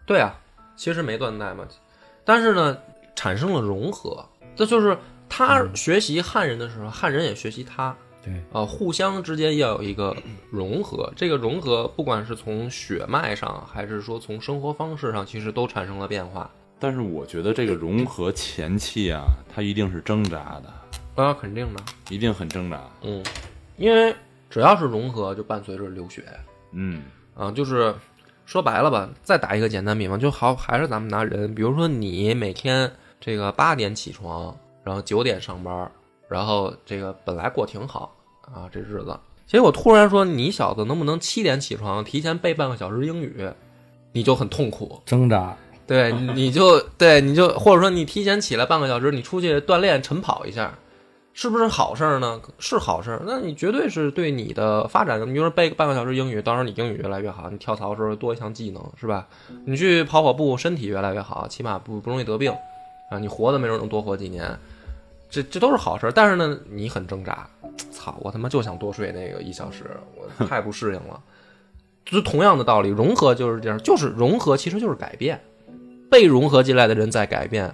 [0.06, 0.38] 对啊，
[0.76, 1.64] 其实没断代嘛，
[2.26, 2.78] 但是呢，
[3.16, 4.26] 产生了融合，
[4.58, 4.98] 这就是
[5.30, 10.16] 他学习汉人的时候，汉人也学习他，对啊，互相之间要有一个
[10.52, 11.12] 融合。
[11.16, 16.50] 这个融合，不管是从血脉上，还是说从生活方式上，其实都产生了变化。
[16.80, 22.82] 但是我觉得这个融合前期啊，它一定是挣扎的，啊，肯定的，一定很挣扎。
[23.02, 23.24] 嗯，
[23.78, 24.16] 因为
[24.50, 26.24] 只要是融合，就伴随着流血。
[26.72, 27.04] 嗯，
[27.36, 27.94] 啊，就是
[28.46, 35.92] 说白了吧，再打一个简单比方，就好，还是咱们拿人，比如说你每天这个八点起床，然后九点上班，
[36.30, 43.50] 然后这个本来过挺好啊，这日子，结果突然说你小子能不能七点起床，提前背半个小时英语，
[44.14, 45.58] 你就很痛苦，挣扎。
[45.88, 50.78] 对，你就对，你就或者说你提前起来半个小时，你出去锻炼晨跑一下，
[51.34, 52.40] 是不是好事儿呢？
[52.60, 59.28] 是好事儿，那你绝对是对你的发展，你比如说背个半个小时英语，到时候你英语越来越好，你跳槽的时候多一项技能，是吧？
[59.66, 62.52] 你去跑跑步，身体越来越好，起码不不容易得病
[63.10, 64.60] 啊，你活的没准能多活几年，
[65.30, 66.12] 这这都是好事。
[66.14, 67.50] 但是呢，你很挣扎，
[67.92, 71.22] 操，我他妈就想多睡那个一小时，我 太不适应了。
[72.06, 75.40] 就同样的道理，融合就是这样，就是融合其实就是改变。
[76.10, 77.72] 被融合进来的人在改变，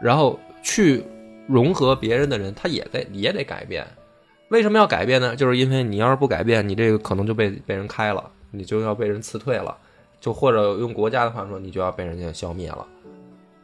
[0.00, 1.04] 然后去
[1.46, 3.86] 融合别人的人，他也得也得改变。
[4.48, 5.36] 为什么要改变呢？
[5.36, 9.76] 就是因为你要是不改变，你这个可能就被被人开了，你就要被人辞退了，
[10.18, 12.86] 就或者用国家的话说，你就要被人家消灭了。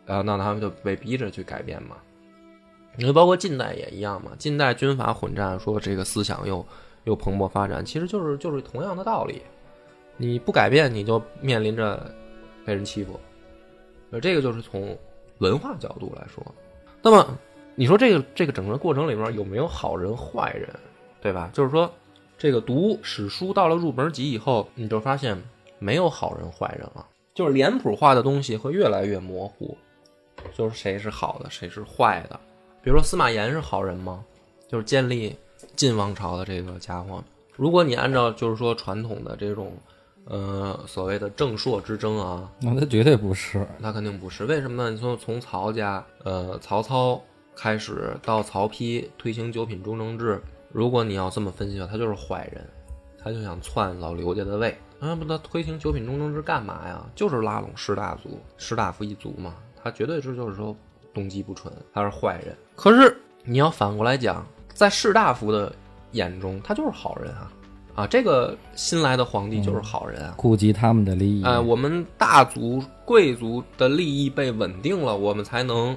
[0.05, 1.97] 然后那他们就被逼着去改变嘛。
[2.97, 6.64] 你说包括近代也一样嘛，近代军阀混战，说这个思想又
[7.05, 9.42] 又蓬勃发展，其实就是就是同样的道理。
[10.16, 12.11] 你不改变，你就面临着
[12.64, 13.20] 被人欺负。
[14.11, 14.97] 呃，这个就是从
[15.38, 16.42] 文化角度来说。
[17.03, 17.38] 那么
[17.74, 20.68] 你说这个这个整个过程里面有没有好人坏人，
[21.20, 21.51] 对吧？
[21.53, 21.92] 就是说，
[22.38, 25.36] 这个读史书到了入门级以后，你就发现
[25.78, 29.76] 没有好人坏人了，就是脸谱化的东西会越来越模糊，
[30.55, 32.40] 就是谁是好的，谁是坏的。
[32.87, 34.24] 比如说司马炎是好人吗？
[34.68, 35.37] 就是建立
[35.74, 37.20] 晋王朝的这个家伙，
[37.57, 39.72] 如果你按照就是说传统的这种，
[40.26, 43.66] 呃，所谓的正朔之争啊，那他绝对不是。
[43.80, 44.45] 那肯定不是。
[44.45, 44.91] 为什么呢？
[44.93, 47.20] 你说从曹家，呃，曹操
[47.57, 52.64] 开始到曹丕推行九品中正制，如果你要这么分析的话，他就是坏人，
[53.18, 54.78] 他就想篡老刘家的位。
[55.01, 57.05] 啊，不，他推行九品中正制干嘛呀？
[57.16, 59.57] 就是拉拢士大族、士大夫一族嘛。
[59.82, 60.76] 他绝对是就是说
[61.17, 62.55] 动机不纯，他是坏人。
[62.75, 65.75] 可是你要反过来讲，在士大夫的
[66.12, 67.51] 眼中，他就是好人啊！
[67.95, 70.35] 啊，这个新来的皇帝就是好人啊！
[70.37, 71.43] 顾及他们的利益。
[71.43, 75.97] 哎，我们大族贵族的利益被稳定了，我们才能，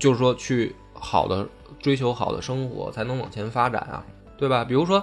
[0.00, 1.46] 就是说去好的
[1.78, 4.04] 追求好的生活，才能往前发展啊，
[4.36, 4.64] 对吧？
[4.64, 5.00] 比如说，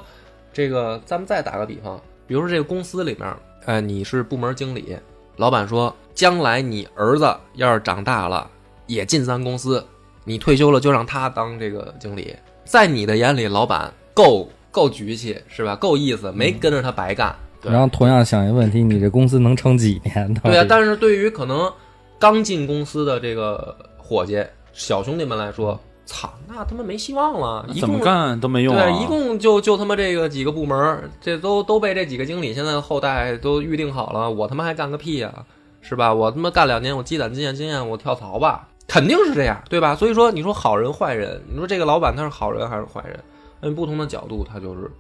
[0.51, 1.97] 这个咱们再打个比方，
[2.27, 3.33] 比如说这个公司里面，
[3.65, 4.97] 哎，你是部门经理，
[5.37, 8.51] 老板说，将来你儿子要是长大了，
[8.87, 9.85] 也进咱公司，
[10.23, 15.75] 你退休了就让他当这个经理，在你的眼里，老板够够局气是吧？
[15.75, 17.35] 够意思，没跟着他白干。
[17.61, 20.33] 对然后同样想一个问题，你这公司能撑几年？
[20.33, 21.71] 呢对啊，但是对于可能
[22.19, 29.01] 刚进公司的这个伙计、小兄弟们来说，操，那他妈没希望了，一共怎么干都没用对啊！
[29.01, 35.33] 一共就就他妈这个几个部门，这都都被这几个经理现在的后代都预定好了，我他妈还干个屁呀、
[35.81, 36.13] 是吧？
[36.13, 39.95] 我他妈干两年，我积攒经验经验，我跳槽吧，肯定是这样，对吧？
[39.95, 43.19] 所以说，你说好人坏人，你说这个老板他是好人还是坏人？
[43.61, 44.91] 按不同的角度，他就是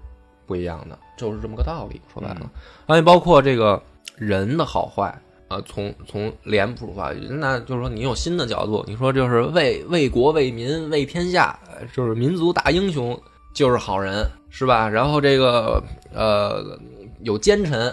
[0.45, 2.01] 不一样的，就是这么个道理。
[2.13, 2.49] 说白了，
[2.87, 3.81] 而且包括这个
[4.15, 5.13] 人的好坏
[5.47, 13.17] 啊、从从脸谱化，那就是说你有新的角度，你说就是为为国为民为天下，呃就是民族大英雄，
[13.53, 14.89] 就是好人，是吧？
[14.89, 16.79] 然后这个呃
[17.21, 17.87] 有奸臣，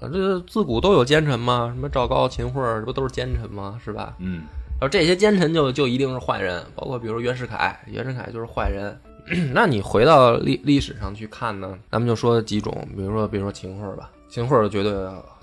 [0.00, 3.78] 啊，这自古都有奸臣嘛，什么赵高、秦桧儿，这不都是奸臣吗？
[3.84, 4.14] 是吧？
[4.18, 4.44] 嗯，
[4.88, 8.96] 这些奸臣就就一定是坏人，包括比如袁世凯，袁世凯就是坏人。
[9.54, 14.92] 那你回到历历史上去看呢，咱们就说几种，比如说比如说秦桧吧，秦桧绝对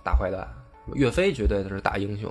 [0.04, 0.48] 大坏蛋，
[0.94, 2.30] 岳飞绝对的是大英雄，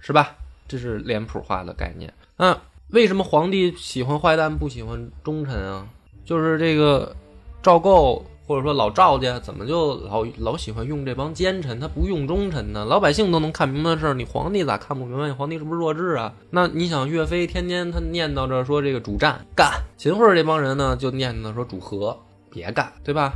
[0.00, 0.36] 是吧？
[0.68, 2.12] 这是脸谱化的概念。
[2.36, 2.56] 那
[2.90, 5.86] 为什么皇帝喜欢坏蛋不喜欢忠臣啊？
[6.24, 7.14] 就是这个
[7.60, 12.84] 赵构或者说老赵家怎么就老老喜欢用这帮奸臣，他不用忠臣呢？
[12.84, 15.26] 老百姓都能看明白的事儿，你皇帝咋看不明白？
[15.26, 16.32] 你皇帝是不是弱智啊？
[16.50, 22.18] 那你想，岳飞天天他念叨着说这个主战干，秦桧这帮人呢就念叨说主和
[22.50, 23.32] 别干，对吧？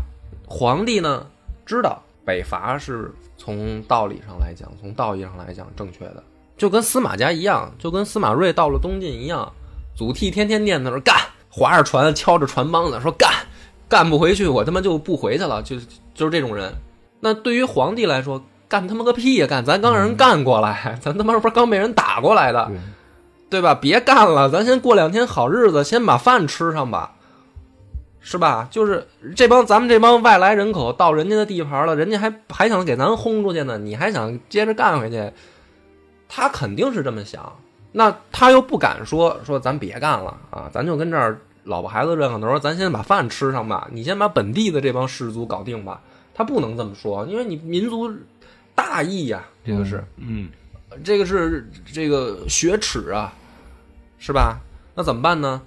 [0.47, 1.27] 皇帝呢
[1.65, 6.23] 知道北伐是从道理上来讲，从道义上来讲正确的，
[6.57, 9.53] 就跟司马家一样，就跟司马睿到了东晋一样，
[9.95, 11.17] 祖逖天天念叨着干，
[11.49, 13.31] 划着船敲着船帮子说干，
[13.89, 15.77] 干不回去我他妈就不回去了，就
[16.15, 16.73] 就是这种人。
[17.21, 19.47] 那对于皇帝来说，干他妈个屁呀！
[19.47, 22.71] 干，咱刚让人干过来，咱他妈不是刚被人打过来的，
[23.49, 23.75] 对吧？
[23.75, 27.15] 别干了，咱先过两天好日子，先把饭吃上吧，
[28.21, 28.69] 是吧？
[28.71, 29.07] 就是
[29.37, 35.33] 这帮咱们这帮外来人口到人家的地盘了，人家还还想给咱轰出去呢，你还想接着干回去？
[36.29, 37.57] 他肯定是这么想，
[37.93, 46.01] 那他又不敢说说咱别干了啊，咱就跟这儿老婆孩子热炕头，咱先把饭吃上吧，你先把本地的这帮士族搞定吧。
[46.33, 48.13] 他不能这么说，因为你民族
[48.75, 50.05] 大义呀、这个是。
[50.17, 50.49] 嗯，
[51.03, 53.33] 这个是这个雪耻啊，
[54.19, 54.61] 是吧？
[54.95, 55.61] 那怎么办呢？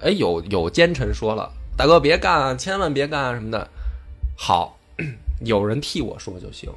[0.00, 3.68] 哎，有有奸臣说了，大哥别干啊，千万别干啊什么的。
[4.36, 4.76] 好，
[5.44, 6.70] 有人替我说就行。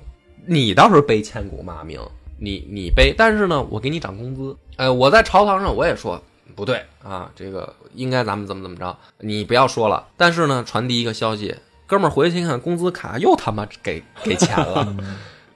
[0.45, 1.99] 你倒是背千古骂名，
[2.37, 4.55] 你你背，但是呢，我给你涨工资。
[4.75, 6.21] 哎，我在朝堂上我也说
[6.55, 10.05] 不对啊，这个应该咱们怎么怎么着，你不要说了。
[10.15, 14.95] 但是呢，传递一个消息，哥们儿回去一看工资卡又他妈给 给钱了，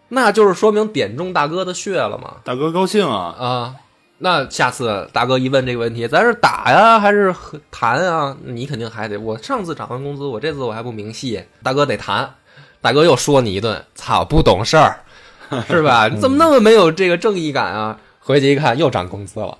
[0.10, 2.36] 那就是说明点中大哥的穴了嘛。
[2.44, 3.76] 大哥高兴啊，啊，
[4.18, 8.36] 那下次大哥一问这个问题，咱是打呀还是和谈啊？
[8.44, 12.36] 你肯定还得，我上次涨完工资，我这次我还不明细，大哥得谈。
[12.82, 15.02] 大哥又说你一顿，操，不懂事儿，
[15.68, 16.08] 是吧？
[16.08, 18.00] 你怎么那么没有这个正义感啊？
[18.20, 19.58] 回去一看，又涨工资了，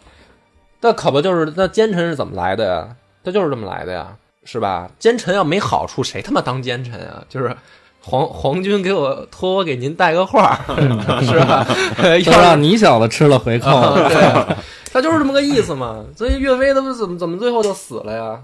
[0.82, 2.96] 那可不就是那奸臣是怎么来的呀？
[3.24, 4.16] 他就是这么来的呀，
[4.46, 4.90] 是吧？
[4.98, 7.24] 奸臣要没好处，谁他妈当奸臣啊？
[7.28, 7.56] 就是
[8.02, 10.86] 皇皇军给我托我给您带个话儿，
[11.22, 11.66] 是吧？
[12.02, 13.70] 都 要让你小子吃了回扣。
[13.70, 14.56] 啊对，
[14.92, 16.04] 他就是这么个意思嘛。
[16.16, 18.40] 所以岳飞他们怎么怎么最后就死了呀？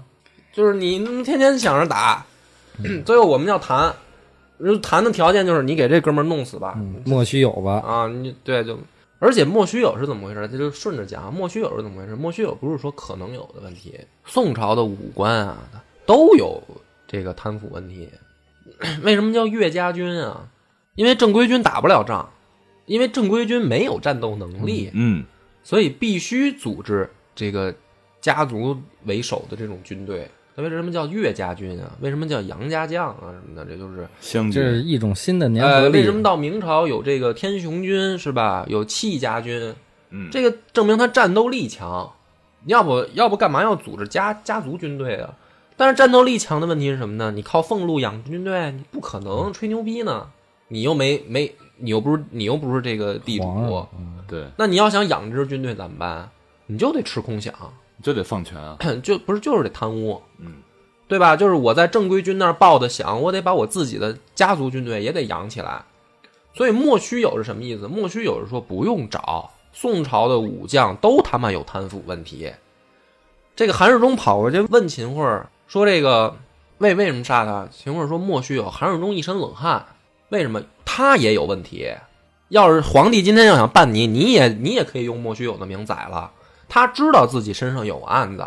[0.52, 2.24] 就是你天天想着打，
[3.04, 3.92] 最后我们要谈，
[4.82, 6.74] 谈的条件就是你给这哥们儿弄死吧。
[6.76, 7.82] 嗯莫须有吧？
[7.86, 8.78] 啊，你对就
[9.18, 10.46] 而且莫须有是怎么回事？
[10.48, 12.14] 这就顺着讲，莫须有是怎么回事？
[12.14, 15.56] 莫须有不是说可能有的问题，宋朝的武官啊
[16.04, 16.62] 都有
[17.06, 18.08] 这个贪腐问题。
[19.02, 20.48] 为什么叫岳家军啊？
[20.94, 22.28] 因为正规军打不了仗，
[22.84, 25.24] 因为正规军没有战斗能力，嗯，
[25.62, 27.74] 所以必须组织这个
[28.20, 30.30] 家族为首的这种军队。
[30.56, 31.92] 那为什么叫岳家军啊？
[32.00, 33.30] 为什么叫杨家将啊？
[33.30, 33.64] 什么的？
[33.66, 35.98] 这就是相这是，一种新的年合呃，力。
[35.98, 38.64] 为什么到明朝有这个天雄军是吧？
[38.68, 39.74] 有戚家军，
[40.10, 42.10] 嗯，这个证明他战斗力强。
[42.64, 45.34] 要不要不干嘛要组织家家族军队啊？
[45.76, 47.30] 但是战斗力强的问题是什么呢？
[47.30, 50.26] 你靠俸禄养军队，你不可能吹牛逼呢。
[50.68, 56.28] 你又没没，你又不是你又不是这个地主皇上，嗯对，那你要想养这支军队怎么办？
[56.66, 57.52] 你就得吃空饷，
[58.02, 60.54] 就得放权啊， 就不是就是得贪污，嗯，
[61.08, 61.36] 对吧？
[61.36, 65.84] 就是我在正规军那儿报的饷，我得把我自己的家族军队也得养起来。
[66.54, 67.86] 所以莫须有是什么意思？
[67.86, 72.52] 莫须有是说不用找，宋朝的武将都他妈有贪腐问题。
[73.54, 76.36] 这个韩世忠跑过去问秦桧说：“这个
[76.78, 79.84] 为为什么杀他？”秦桧说：“莫须有。”韩世忠一身冷汗，
[80.28, 80.62] 为什么？
[80.84, 81.92] 他也有问题。
[82.48, 86.30] 要是皇帝今天要想办你，你也你也可以用莫须有的名宰了。
[86.68, 88.46] 他知道自己身上有案子，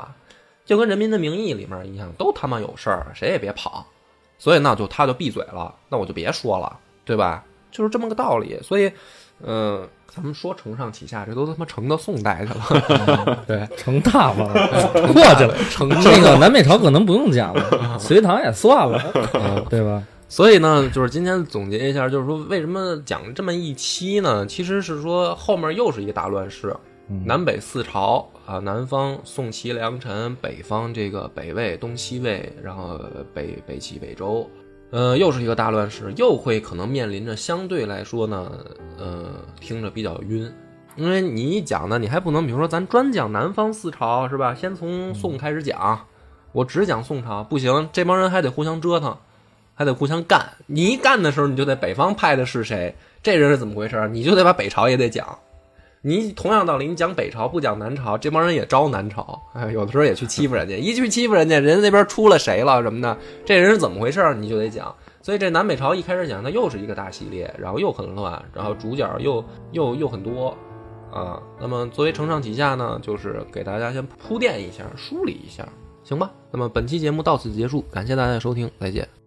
[0.65, 3.85] 就跟《人民的名义》里面一样，都他妈有事儿，谁也别跑。
[4.37, 7.43] 所以那就他就闭嘴了，那我就别说了，对吧？
[7.71, 8.57] 就是这么个道理。
[8.63, 8.89] 所以，
[9.43, 13.43] 嗯、咱们说承上启下，这都他妈承到宋代去了。
[13.45, 15.55] 对，成大发了， 过去了。
[15.69, 19.01] 成那个南北朝可能不用讲了， 隋唐也算了，
[19.33, 20.01] 嗯对吧？
[20.29, 24.45] 所以呢，就是今天总结一下，就是说为什么讲这么一期呢？
[24.45, 26.75] 其实是说后面又是一个大乱世，
[27.25, 32.99] 南北四朝啊，南方宋齐梁陈，北方这个北魏、东西魏，然后
[33.33, 34.47] 北北齐、北周，
[34.91, 38.51] 呃，又是一个大乱世，又会可能面临着相对来说呢，
[38.99, 39.25] 呃，
[39.59, 40.51] 听着比较晕。
[40.95, 44.53] 因为你一讲呢，你还不能，比如说咱专讲南方四朝是吧？
[44.53, 46.05] 先从宋开始讲，
[46.51, 49.17] 我只讲宋朝不行，这帮人还得互相折腾，
[49.73, 50.47] 还得互相干。
[50.67, 52.93] 你一干的时候，你就得北方派的是谁，
[53.23, 55.35] 这人是怎么回事，你就得把北朝也得讲。
[56.01, 64.95] 你同样道理，你讲北朝不讲南朝，这帮人也招南朝，哎，有的时候也去欺负人家，一去欺负人家，人家那边出了谁了什么的，这人是怎么回事，你就得讲。
[65.21, 69.43] 所以这南北朝一开始讲，它又是一个大系列，然后又很乱，然后主角又
[69.73, 70.57] 又又很多
[71.11, 71.41] 啊。
[71.59, 75.67] 那么作为承上启下呢，就是给大家先铺垫一下，梳理一下，
[76.05, 76.31] 行吧？
[76.49, 79.18] 那么本期节目到此结束，感谢大家的收听，再见。